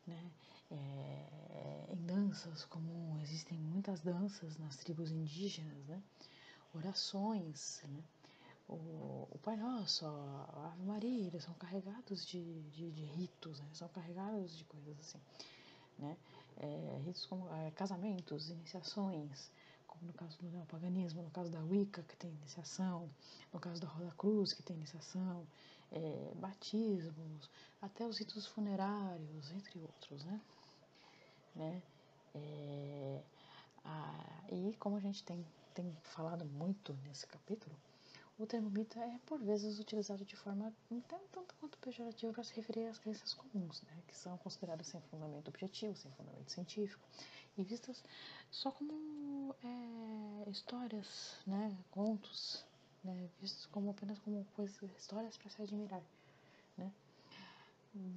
né? 0.07 0.31
É, 0.73 1.87
em 1.91 2.05
danças 2.05 2.63
como 2.65 3.19
existem 3.21 3.57
muitas 3.57 3.99
danças 3.99 4.57
nas 4.57 4.77
tribos 4.77 5.11
indígenas, 5.11 5.85
né? 5.85 6.01
orações, 6.73 7.81
né? 7.89 8.01
o, 8.71 9.27
o 9.31 9.39
Pai 9.43 9.57
Nosso, 9.57 10.05
a 10.05 10.71
Ave 10.71 10.83
Maria, 10.83 11.27
eles 11.27 11.43
são 11.43 11.53
carregados 11.55 12.25
de, 12.25 12.61
de, 12.69 12.89
de 12.91 13.03
ritos, 13.03 13.59
né? 13.59 13.67
são 13.73 13.89
carregados 13.89 14.57
de 14.57 14.63
coisas 14.63 14.97
assim. 14.99 15.19
Né? 15.99 16.17
É, 16.63 17.01
ritos 17.03 17.25
como 17.25 17.51
é, 17.55 17.71
casamentos, 17.71 18.49
iniciações, 18.49 19.51
como 19.87 20.05
no 20.05 20.13
caso 20.13 20.37
do 20.37 20.49
neopaganismo, 20.49 21.23
no 21.23 21.31
caso 21.31 21.49
da 21.51 21.59
Wicca, 21.59 22.03
que 22.03 22.15
tem 22.15 22.29
iniciação, 22.31 23.09
no 23.51 23.59
caso 23.59 23.81
da 23.81 23.87
Roda 23.87 24.11
Cruz, 24.17 24.53
que 24.53 24.61
tem 24.61 24.75
iniciação, 24.75 25.45
é, 25.91 26.31
batismos, 26.35 27.49
até 27.81 28.05
os 28.05 28.19
ritos 28.19 28.45
funerários, 28.47 29.51
entre 29.51 29.79
outros. 29.79 30.23
Né? 30.23 30.41
Né? 31.55 31.81
É, 32.35 33.21
a, 33.83 34.45
e 34.51 34.75
como 34.77 34.97
a 34.97 34.99
gente 34.99 35.23
tem 35.23 35.43
tem 35.73 35.95
falado 36.03 36.45
muito 36.45 36.93
nesse 37.05 37.25
capítulo, 37.27 37.75
o 38.41 38.47
termo 38.47 38.71
mito 38.71 38.99
é 38.99 39.19
por 39.27 39.39
vezes 39.39 39.79
utilizado 39.79 40.25
de 40.25 40.35
forma 40.35 40.73
tanto, 41.07 41.45
quanto 41.59 41.77
pejorativa 41.77 42.33
para 42.33 42.43
se 42.43 42.55
referir 42.55 42.87
às 42.87 42.97
crenças 42.97 43.35
comuns, 43.35 43.83
né, 43.83 44.01
que 44.07 44.17
são 44.17 44.35
consideradas 44.39 44.87
sem 44.87 44.99
fundamento 45.01 45.49
objetivo, 45.49 45.95
sem 45.95 46.11
fundamento 46.13 46.51
científico, 46.51 47.07
e 47.55 47.63
vistas 47.63 48.03
só 48.49 48.71
como 48.71 49.55
é, 49.63 50.49
histórias, 50.49 51.37
né, 51.45 51.77
contos, 51.91 52.65
né, 53.03 53.29
vistos 53.39 53.67
como 53.67 53.91
apenas 53.91 54.17
como 54.19 54.43
coisas, 54.55 54.75
histórias 54.97 55.37
para 55.37 55.49
se 55.51 55.61
admirar. 55.61 56.01
Né. 56.75 56.91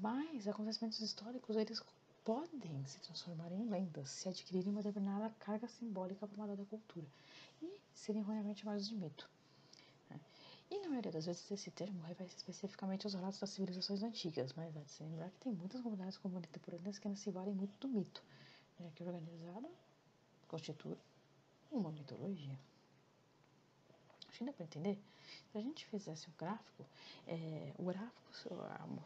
Mas 0.01 0.49
acontecimentos 0.49 1.01
históricos, 1.01 1.55
eles 1.55 1.83
podem 2.25 2.87
se 2.87 2.99
transformar 3.01 3.53
em 3.53 3.69
lendas 3.69 4.09
se 4.09 4.29
adquirirem 4.31 4.73
uma 4.73 4.83
determinada 4.83 5.29
carga 5.39 5.69
simbólica 5.69 6.27
para 6.27 6.37
uma 6.37 6.47
dada 6.47 6.65
cultura 6.65 7.07
e 7.61 7.79
serem 7.93 8.23
erroneamente 8.23 8.63
chamados 8.63 8.89
de 8.89 8.95
mito. 8.95 9.34
E 10.75 10.79
na 10.81 10.89
maioria 10.89 11.13
das 11.13 11.27
vezes 11.27 11.49
esse 11.53 11.71
termo 11.71 12.03
refere-se 12.03 12.37
especificamente 12.37 13.07
aos 13.07 13.15
relatos 13.15 13.39
das 13.39 13.51
civilizações 13.51 14.03
antigas, 14.03 14.53
mas 14.55 14.77
há 14.77 14.81
de 14.81 14.91
se 14.91 15.05
lembrar 15.05 15.31
que 15.31 15.39
tem 15.39 15.53
muitas 15.53 15.81
comunidades 15.81 16.19
contemporâneas 16.19 16.99
que 16.99 17.07
ainda 17.07 17.21
se 17.21 17.31
valem 17.31 17.55
muito 17.55 17.79
do 17.79 17.87
mito, 17.87 18.21
né, 18.81 18.91
que 18.97 19.05
organizada 19.05 19.71
constitui 20.49 20.97
uma 21.71 21.93
mitologia. 21.93 22.59
Acho 24.29 24.39
que 24.39 24.45
dá 24.45 24.53
para 24.53 24.65
entender? 24.65 24.99
Se 25.53 25.59
a 25.59 25.61
gente 25.61 25.87
fizesse 25.87 26.29
um 26.29 26.33
gráfico, 26.37 26.85
é, 27.29 27.73
o 27.79 27.85
gráfico, 27.85 28.33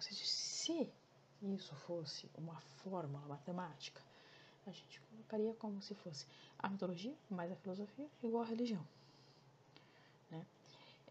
se 0.00 0.90
isso 1.42 1.74
fosse 1.86 2.30
uma 2.34 2.58
fórmula 2.82 3.26
matemática, 3.28 4.00
a 4.66 4.70
gente 4.70 5.02
colocaria 5.10 5.52
como 5.56 5.82
se 5.82 5.94
fosse 5.96 6.26
a 6.58 6.70
mitologia 6.70 7.14
mais 7.28 7.52
a 7.52 7.56
filosofia 7.56 8.08
igual 8.22 8.44
a 8.44 8.46
religião. 8.46 8.82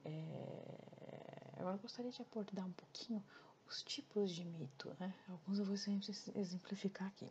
É... 0.08 1.60
Agora 1.60 1.76
eu 1.76 1.80
gostaria 1.80 2.12
de 2.12 2.22
abordar 2.22 2.66
um 2.66 2.72
pouquinho 2.72 3.24
os 3.68 3.84
tipos 3.84 4.32
de 4.32 4.46
mito. 4.46 4.96
Né? 5.00 5.14
Alguns 5.28 5.60
eu 5.60 5.66
vou 5.66 5.76
exemplificar 6.36 7.08
aqui. 7.10 7.30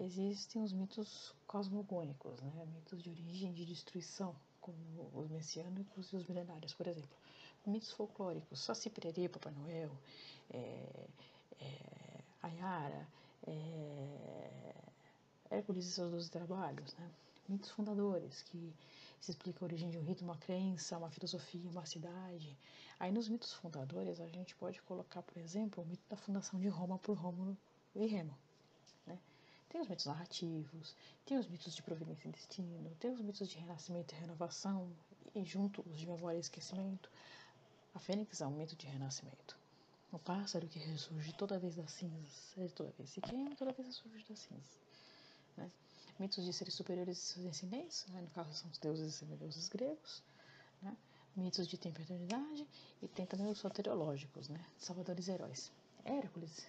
Existem 0.00 0.62
os 0.62 0.72
mitos 0.72 1.34
cosmogônicos, 1.46 2.40
né? 2.40 2.66
mitos 2.74 3.02
de 3.02 3.10
origem 3.10 3.50
e 3.50 3.54
de 3.54 3.64
destruição, 3.64 4.34
como 4.60 4.76
os 5.14 5.28
messiânicos 5.30 6.12
e 6.12 6.16
os 6.16 6.26
milenários, 6.26 6.74
por 6.74 6.86
exemplo. 6.86 7.16
Mitos 7.66 7.92
folclóricos, 7.92 8.60
Saci 8.60 8.88
Pererê, 8.88 9.28
Papai 9.28 9.52
Noel, 9.52 9.90
é, 10.50 11.08
é, 11.60 12.20
Ayara, 12.42 13.08
é, 13.46 14.74
Hércules 15.50 15.86
e 15.86 15.92
seus 15.92 16.10
doze 16.10 16.30
trabalhos, 16.30 16.94
né? 16.94 17.10
mitos 17.48 17.70
fundadores 17.70 18.42
que 18.42 18.74
se 19.20 19.30
explica 19.30 19.64
a 19.64 19.66
origem 19.66 19.90
de 19.90 19.98
um 19.98 20.02
rito, 20.02 20.24
uma 20.24 20.36
crença, 20.36 20.96
uma 20.98 21.10
filosofia, 21.10 21.70
uma 21.70 21.86
cidade. 21.86 22.56
Aí 22.98 23.12
nos 23.12 23.28
mitos 23.28 23.52
fundadores 23.52 24.20
a 24.20 24.26
gente 24.28 24.54
pode 24.56 24.80
colocar, 24.82 25.22
por 25.22 25.38
exemplo, 25.38 25.82
o 25.82 25.86
mito 25.86 26.02
da 26.08 26.16
fundação 26.16 26.58
de 26.58 26.68
Roma 26.68 26.98
por 26.98 27.16
Rômulo 27.16 27.56
e 27.94 28.06
Remo. 28.06 28.36
Né? 29.06 29.18
Tem 29.68 29.80
os 29.80 29.88
mitos 29.88 30.06
narrativos, 30.06 30.94
tem 31.24 31.38
os 31.38 31.46
mitos 31.46 31.74
de 31.74 31.82
providência 31.82 32.28
e 32.28 32.32
destino, 32.32 32.90
tem 32.98 33.12
os 33.12 33.20
mitos 33.20 33.48
de 33.48 33.58
renascimento 33.58 34.14
e 34.14 34.18
renovação, 34.18 34.90
e 35.34 35.44
junto 35.44 35.82
os 35.88 35.98
de 35.98 36.06
memória 36.06 36.36
e 36.36 36.40
esquecimento. 36.40 37.10
A 37.94 37.98
Fênix 37.98 38.40
é 38.40 38.46
um 38.46 38.50
mito 38.50 38.76
de 38.76 38.86
renascimento. 38.86 39.56
O 40.10 40.18
pássaro 40.18 40.66
que 40.66 40.78
ressurge 40.78 41.32
toda 41.34 41.58
vez 41.58 41.74
das 41.74 41.90
cinzas, 41.90 42.72
toda 42.74 42.90
vez 42.96 43.10
se 43.10 43.20
queima, 43.20 43.54
toda 43.56 43.72
vez 43.72 43.86
ressurge 43.88 44.24
das 44.28 44.38
cinzas. 44.38 44.78
Né? 45.56 45.70
Mitos 46.18 46.44
de 46.44 46.52
seres 46.52 46.74
superiores 46.74 47.16
e 47.16 47.20
seus 47.20 47.46
descendentes, 47.46 48.06
né? 48.08 48.20
no 48.20 48.30
caso 48.30 48.52
são 48.52 48.68
os 48.70 48.78
deuses 48.78 49.14
e 49.14 49.18
semideuses 49.18 49.68
gregos. 49.68 50.22
Né? 50.82 50.96
Mitos 51.36 51.68
de 51.68 51.78
tempo 51.78 52.00
e 52.00 52.02
eternidade, 52.02 52.66
e 53.00 53.06
tem 53.06 53.24
também 53.24 53.46
os 53.46 53.58
soteriológicos, 53.58 54.48
né? 54.48 54.64
salvadores 54.78 55.28
heróis. 55.28 55.70
Hércules, 56.04 56.66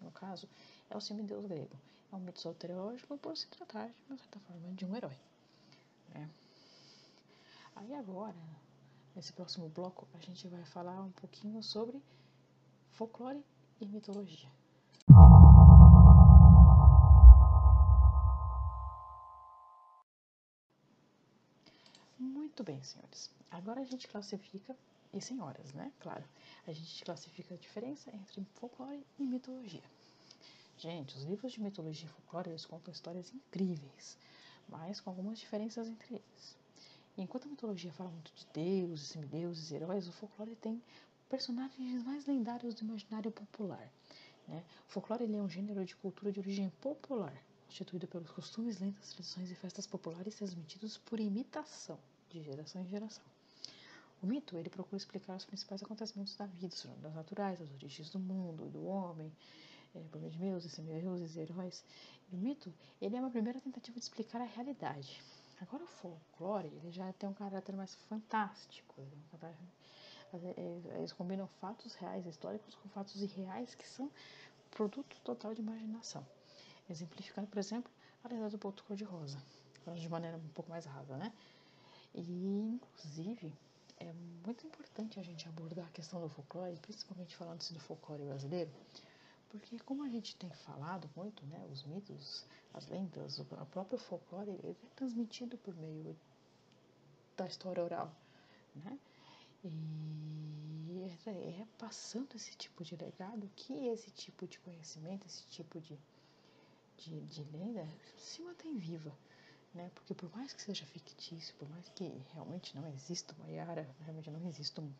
no 0.00 0.10
caso, 0.10 0.48
é 0.88 0.96
o 0.96 1.00
semideus 1.00 1.44
grego. 1.46 1.76
É 2.10 2.16
um 2.16 2.20
mito 2.20 2.40
soteriológico 2.40 3.18
por 3.18 3.36
se 3.36 3.46
tratar, 3.48 3.88
de 3.88 4.02
uma 4.08 4.16
certa 4.16 4.38
forma, 4.40 4.72
de 4.72 4.86
um 4.86 4.96
herói. 4.96 5.16
Né? 6.14 6.30
Aí 7.74 7.94
agora, 7.94 8.36
nesse 9.14 9.32
próximo 9.32 9.68
bloco, 9.68 10.08
a 10.14 10.18
gente 10.18 10.48
vai 10.48 10.64
falar 10.64 11.02
um 11.02 11.10
pouquinho 11.12 11.62
sobre 11.62 12.00
folclore 12.92 13.44
e 13.80 13.86
mitologia. 13.86 14.48
Muito 22.56 22.72
bem, 22.72 22.82
senhores. 22.82 23.30
Agora 23.50 23.82
a 23.82 23.84
gente 23.84 24.08
classifica, 24.08 24.74
e 25.12 25.20
senhoras, 25.20 25.74
né? 25.74 25.92
Claro. 26.00 26.24
A 26.66 26.72
gente 26.72 27.04
classifica 27.04 27.52
a 27.52 27.58
diferença 27.58 28.10
entre 28.16 28.42
folclore 28.54 29.04
e 29.18 29.24
mitologia. 29.24 29.82
Gente, 30.78 31.14
os 31.18 31.24
livros 31.24 31.52
de 31.52 31.60
mitologia 31.60 32.06
e 32.06 32.08
folclore 32.08 32.48
eles 32.48 32.64
contam 32.64 32.90
histórias 32.90 33.30
incríveis, 33.30 34.16
mas 34.70 35.02
com 35.02 35.10
algumas 35.10 35.38
diferenças 35.38 35.86
entre 35.86 36.14
eles. 36.14 36.56
Enquanto 37.18 37.44
a 37.44 37.50
mitologia 37.50 37.92
fala 37.92 38.08
muito 38.08 38.32
de 38.32 38.46
deuses, 38.54 39.08
semideuses, 39.08 39.70
heróis, 39.70 40.08
o 40.08 40.12
folclore 40.12 40.56
tem 40.56 40.82
personagens 41.28 42.02
mais 42.04 42.24
lendários 42.24 42.74
do 42.74 42.86
imaginário 42.86 43.30
popular. 43.30 43.86
Né? 44.48 44.64
O 44.88 44.92
folclore 44.92 45.24
é 45.24 45.42
um 45.42 45.50
gênero 45.50 45.84
de 45.84 45.94
cultura 45.94 46.32
de 46.32 46.40
origem 46.40 46.70
popular, 46.80 47.36
constituído 47.66 48.08
pelos 48.08 48.30
costumes, 48.30 48.80
lendas, 48.80 49.12
tradições 49.12 49.50
e 49.50 49.54
festas 49.54 49.86
populares 49.86 50.36
transmitidos 50.36 50.96
por 50.96 51.20
imitação 51.20 51.98
de 52.38 52.44
geração 52.44 52.82
em 52.82 52.88
geração. 52.88 53.24
O 54.22 54.26
mito, 54.26 54.56
ele 54.56 54.70
procura 54.70 54.96
explicar 54.96 55.36
os 55.36 55.44
principais 55.44 55.82
acontecimentos 55.82 56.34
da 56.36 56.46
vida, 56.46 56.74
os 56.74 56.82
fenômenos 56.82 57.14
naturais, 57.14 57.60
as 57.60 57.70
origens 57.72 58.10
do 58.10 58.18
mundo, 58.18 58.66
do 58.70 58.86
homem, 58.86 59.30
é, 59.94 60.00
meio 60.18 60.30
de 60.30 60.38
deuses, 60.38 60.72
semideuses, 60.72 61.36
heróis. 61.36 61.84
E 62.30 62.34
o 62.34 62.38
mito, 62.38 62.72
ele 63.00 63.16
é 63.16 63.20
uma 63.20 63.30
primeira 63.30 63.60
tentativa 63.60 63.98
de 63.98 64.04
explicar 64.04 64.40
a 64.40 64.44
realidade. 64.44 65.22
Agora 65.60 65.84
o 65.84 65.86
folclore, 65.86 66.68
ele 66.68 66.90
já 66.90 67.12
tem 67.14 67.28
um 67.28 67.32
caráter 67.32 67.74
mais 67.74 67.94
fantástico. 68.08 68.94
Eles 70.98 71.12
combinam 71.12 71.46
fatos 71.60 71.94
reais, 71.94 72.26
históricos, 72.26 72.74
com 72.74 72.88
fatos 72.90 73.22
irreais 73.22 73.74
que 73.74 73.88
são 73.88 74.10
produto 74.70 75.16
total 75.24 75.54
de 75.54 75.60
imaginação. 75.60 76.26
Exemplificando, 76.90 77.46
por 77.46 77.58
exemplo, 77.58 77.90
a 78.22 78.28
lenda 78.28 78.50
do 78.50 78.58
boto 78.58 78.84
cor-de-rosa, 78.84 79.38
de 79.94 80.08
maneira 80.08 80.36
um 80.36 80.48
pouco 80.48 80.70
mais 80.70 80.84
rasa, 80.84 81.16
né? 81.16 81.32
E, 82.16 82.22
inclusive, 82.22 83.52
é 83.98 84.10
muito 84.44 84.66
importante 84.66 85.20
a 85.20 85.22
gente 85.22 85.46
abordar 85.46 85.86
a 85.86 85.90
questão 85.90 86.18
do 86.18 86.30
folclore, 86.30 86.78
principalmente 86.80 87.36
falando-se 87.36 87.74
do 87.74 87.80
folclore 87.80 88.24
brasileiro, 88.24 88.70
porque 89.50 89.78
como 89.80 90.02
a 90.02 90.08
gente 90.08 90.34
tem 90.36 90.50
falado 90.50 91.10
muito, 91.14 91.44
né, 91.44 91.62
os 91.70 91.84
mitos, 91.84 92.46
as 92.72 92.88
lendas, 92.88 93.38
o 93.38 93.44
próprio 93.44 93.98
folclore, 93.98 94.50
ele 94.50 94.70
é 94.70 94.96
transmitido 94.96 95.58
por 95.58 95.74
meio 95.76 96.16
da 97.36 97.46
história 97.46 97.84
oral, 97.84 98.10
né? 98.74 98.98
E 99.62 101.10
é, 101.26 101.60
é 101.60 101.66
passando 101.78 102.34
esse 102.34 102.56
tipo 102.56 102.82
de 102.82 102.96
legado 102.96 103.50
que 103.54 103.74
esse 103.88 104.10
tipo 104.10 104.46
de 104.46 104.58
conhecimento, 104.60 105.26
esse 105.26 105.44
tipo 105.48 105.78
de, 105.80 105.98
de, 106.96 107.20
de 107.26 107.44
lenda 107.44 107.86
se 108.16 108.40
mantém 108.40 108.78
viva 108.78 109.12
né? 109.76 109.90
Porque 109.94 110.14
por 110.14 110.34
mais 110.34 110.52
que 110.52 110.62
seja 110.62 110.84
fictício, 110.86 111.54
por 111.56 111.68
mais 111.68 111.88
que 111.90 112.10
realmente 112.32 112.74
não 112.74 112.88
exista 112.88 113.34
uma 113.38 113.48
Yara, 113.48 113.88
realmente 114.00 114.30
não 114.30 114.48
exista 114.48 114.80
um, 114.80 114.92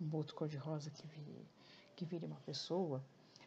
um 0.00 0.06
boto 0.06 0.34
cor-de-rosa 0.34 0.90
que 0.90 1.06
vire, 1.06 1.46
que 1.94 2.04
vire 2.04 2.26
uma 2.26 2.40
pessoa, 2.40 3.04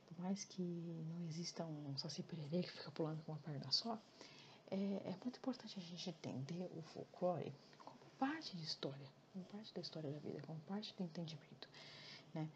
por 0.07 0.19
mais 0.21 0.45
que 0.45 0.61
não 0.61 1.25
exista 1.25 1.65
um 1.65 1.97
saci 1.97 2.21
pererê 2.23 2.61
que 2.61 2.71
fica 2.71 2.91
pulando 2.91 3.21
com 3.23 3.31
uma 3.31 3.39
perna 3.39 3.71
só, 3.71 3.99
é, 4.69 4.75
é 4.75 5.17
muito 5.23 5.37
importante 5.37 5.77
a 5.77 5.81
gente 5.81 6.09
entender 6.09 6.71
o 6.77 6.81
folclore 6.93 7.51
como 7.79 7.97
parte 8.19 8.55
de 8.55 8.63
história, 8.63 9.07
como 9.33 9.43
parte 9.45 9.73
da 9.73 9.81
história 9.81 10.11
da 10.11 10.19
vida, 10.19 10.41
como 10.45 10.59
parte 10.61 10.93
do 10.95 11.03
entendimento, 11.03 11.67
né? 12.33 12.47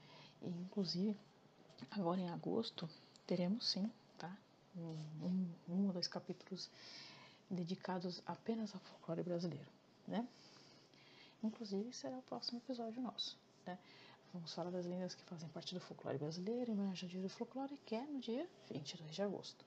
E, 0.41 0.49
inclusive, 0.49 1.17
agora 1.91 2.21
em 2.21 2.29
agosto, 2.29 2.87
teremos 3.25 3.67
sim, 3.71 3.91
tá? 4.17 4.37
Um, 4.77 4.95
um, 5.23 5.49
um 5.69 5.87
ou 5.87 5.93
dois 5.93 6.07
capítulos 6.07 6.69
dedicados 7.49 8.21
apenas 8.25 8.73
ao 8.73 8.79
folclore 8.81 9.23
brasileiro, 9.23 9.69
né? 10.07 10.27
Inclusive, 11.43 11.93
será 11.93 12.17
o 12.17 12.21
próximo 12.23 12.59
episódio 12.59 13.01
nosso, 13.01 13.37
né? 13.65 13.77
Vamos 14.33 14.53
falar 14.53 14.69
das 14.69 14.85
lendas 14.85 15.15
que 15.15 15.23
fazem 15.23 15.47
parte 15.49 15.73
do 15.73 15.79
folclore 15.79 16.17
brasileiro, 16.17 16.69
em 16.69 16.73
homenagem 16.73 17.07
ao 17.07 17.11
dia 17.11 17.21
do 17.21 17.29
folclore, 17.29 17.79
que 17.85 17.95
é 17.95 18.01
no 18.01 18.19
dia 18.19 18.45
22 18.69 19.15
de 19.15 19.21
agosto. 19.21 19.65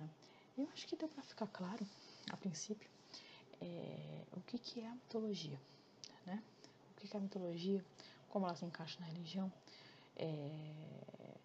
Né? 0.00 0.10
Eu 0.56 0.68
acho 0.72 0.84
que 0.88 0.96
deu 0.96 1.08
para 1.08 1.22
ficar 1.22 1.46
claro, 1.46 1.86
a 2.28 2.36
princípio, 2.36 2.90
é, 3.60 4.24
o 4.32 4.40
que, 4.40 4.58
que 4.58 4.80
é 4.80 4.88
a 4.88 4.94
mitologia, 4.94 5.60
né? 6.26 6.42
O 6.90 7.00
que, 7.00 7.06
que 7.06 7.16
é 7.16 7.20
a 7.20 7.22
mitologia, 7.22 7.84
como 8.28 8.46
ela 8.46 8.56
se 8.56 8.64
encaixa 8.64 8.98
na 8.98 9.06
religião, 9.06 9.52
é, 10.16 11.36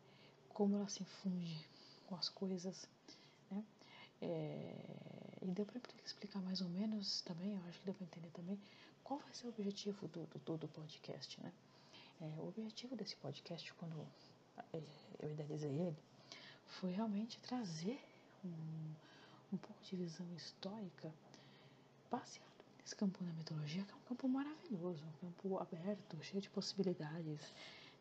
como 0.49 0.77
ela 0.77 0.89
se 0.89 1.03
funde 1.03 1.69
com 2.07 2.15
as 2.15 2.29
coisas, 2.29 2.89
né? 3.51 3.63
É, 4.21 5.12
e 5.43 5.51
deu 5.51 5.65
para 5.65 5.79
explicar 6.05 6.41
mais 6.41 6.61
ou 6.61 6.69
menos 6.69 7.21
também, 7.21 7.53
eu 7.53 7.61
acho 7.67 7.79
que 7.79 7.85
deu 7.85 7.93
para 7.93 8.05
entender 8.05 8.29
também, 8.31 8.59
qual 9.03 9.19
vai 9.19 9.33
ser 9.33 9.45
o 9.47 9.49
objetivo 9.49 10.07
do, 10.07 10.25
do, 10.45 10.57
do 10.57 10.67
podcast, 10.67 11.39
né? 11.41 11.51
É, 12.21 12.25
o 12.39 12.47
objetivo 12.47 12.95
desse 12.95 13.15
podcast, 13.17 13.73
quando 13.73 14.07
eu 14.73 14.83
idealizei 15.29 15.71
ele, 15.71 15.97
foi 16.65 16.91
realmente 16.91 17.39
trazer 17.39 17.99
um, 18.45 18.93
um 19.53 19.57
pouco 19.57 19.83
de 19.83 19.95
visão 19.95 20.25
histórica 20.35 21.13
baseado 22.09 22.63
nesse 22.79 22.95
campo 22.95 23.23
da 23.23 23.33
mitologia, 23.33 23.83
que 23.83 23.91
é 23.91 23.95
um 23.95 24.07
campo 24.07 24.27
maravilhoso, 24.27 25.03
um 25.05 25.27
campo 25.27 25.59
aberto, 25.59 26.23
cheio 26.23 26.41
de 26.41 26.49
possibilidades, 26.49 27.53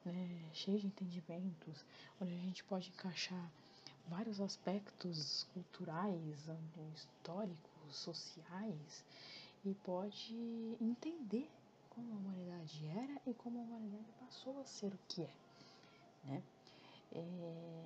né, 0.05 0.51
cheio 0.53 0.79
de 0.79 0.87
entendimentos, 0.87 1.85
onde 2.21 2.33
a 2.33 2.39
gente 2.39 2.63
pode 2.65 2.89
encaixar 2.91 3.51
vários 4.13 4.41
aspectos 4.41 5.47
culturais, 5.55 6.49
históricos, 6.95 7.97
sociais 7.97 9.05
e 9.65 9.75
pode 9.75 10.77
entender 10.81 11.51
como 11.89 12.13
a 12.13 12.17
humanidade 12.17 12.87
era 12.87 13.21
e 13.27 13.35
como 13.35 13.59
a 13.59 13.63
humanidade 13.63 14.13
passou 14.21 14.61
a 14.61 14.65
ser 14.67 14.93
o 14.93 14.99
que 15.09 15.23
é, 15.23 15.35
né? 16.25 16.43
É, 17.15 17.85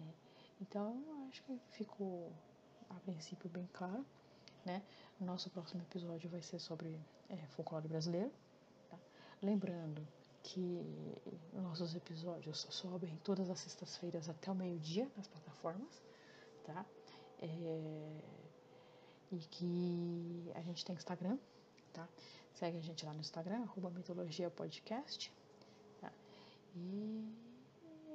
então, 0.60 1.02
acho 1.28 1.42
que 1.44 1.60
ficou 1.70 2.32
a 2.90 2.94
princípio 2.94 3.48
bem 3.50 3.68
claro, 3.72 4.04
né? 4.64 4.82
Nosso 5.20 5.48
próximo 5.50 5.82
episódio 5.82 6.28
vai 6.28 6.42
ser 6.42 6.58
sobre 6.58 6.98
é, 7.28 7.36
folclore 7.48 7.88
brasileiro, 7.88 8.32
tá? 8.90 8.98
Lembrando 9.42 10.06
que 10.42 10.80
nossos 11.52 11.94
episódios 11.94 12.66
sobem 12.70 13.16
todas 13.24 13.50
as 13.50 13.58
sextas-feiras 13.58 14.28
até 14.28 14.50
o 14.50 14.54
meio-dia 14.54 15.10
nas 15.16 15.26
plataformas, 15.26 16.00
tá? 16.66 16.84
É, 17.38 18.20
e 19.30 19.38
que 19.38 20.50
a 20.54 20.62
gente 20.62 20.84
tem 20.84 20.96
Instagram, 20.96 21.38
tá? 21.92 22.08
Segue 22.52 22.78
a 22.78 22.80
gente 22.80 23.04
lá 23.04 23.12
no 23.12 23.20
Instagram, 23.20 23.62
arroba 23.62 23.90
mitologia 23.90 24.50
podcast. 24.50 25.32
Tá? 26.00 26.12
E 26.74 27.32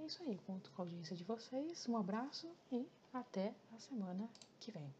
é 0.01 0.05
isso 0.05 0.21
aí, 0.23 0.37
conto 0.45 0.71
com 0.71 0.81
a 0.81 0.85
audiência 0.85 1.15
de 1.15 1.23
vocês, 1.23 1.87
um 1.87 1.95
abraço 1.95 2.49
e 2.71 2.87
até 3.13 3.53
a 3.73 3.79
semana 3.79 4.29
que 4.59 4.71
vem. 4.71 4.93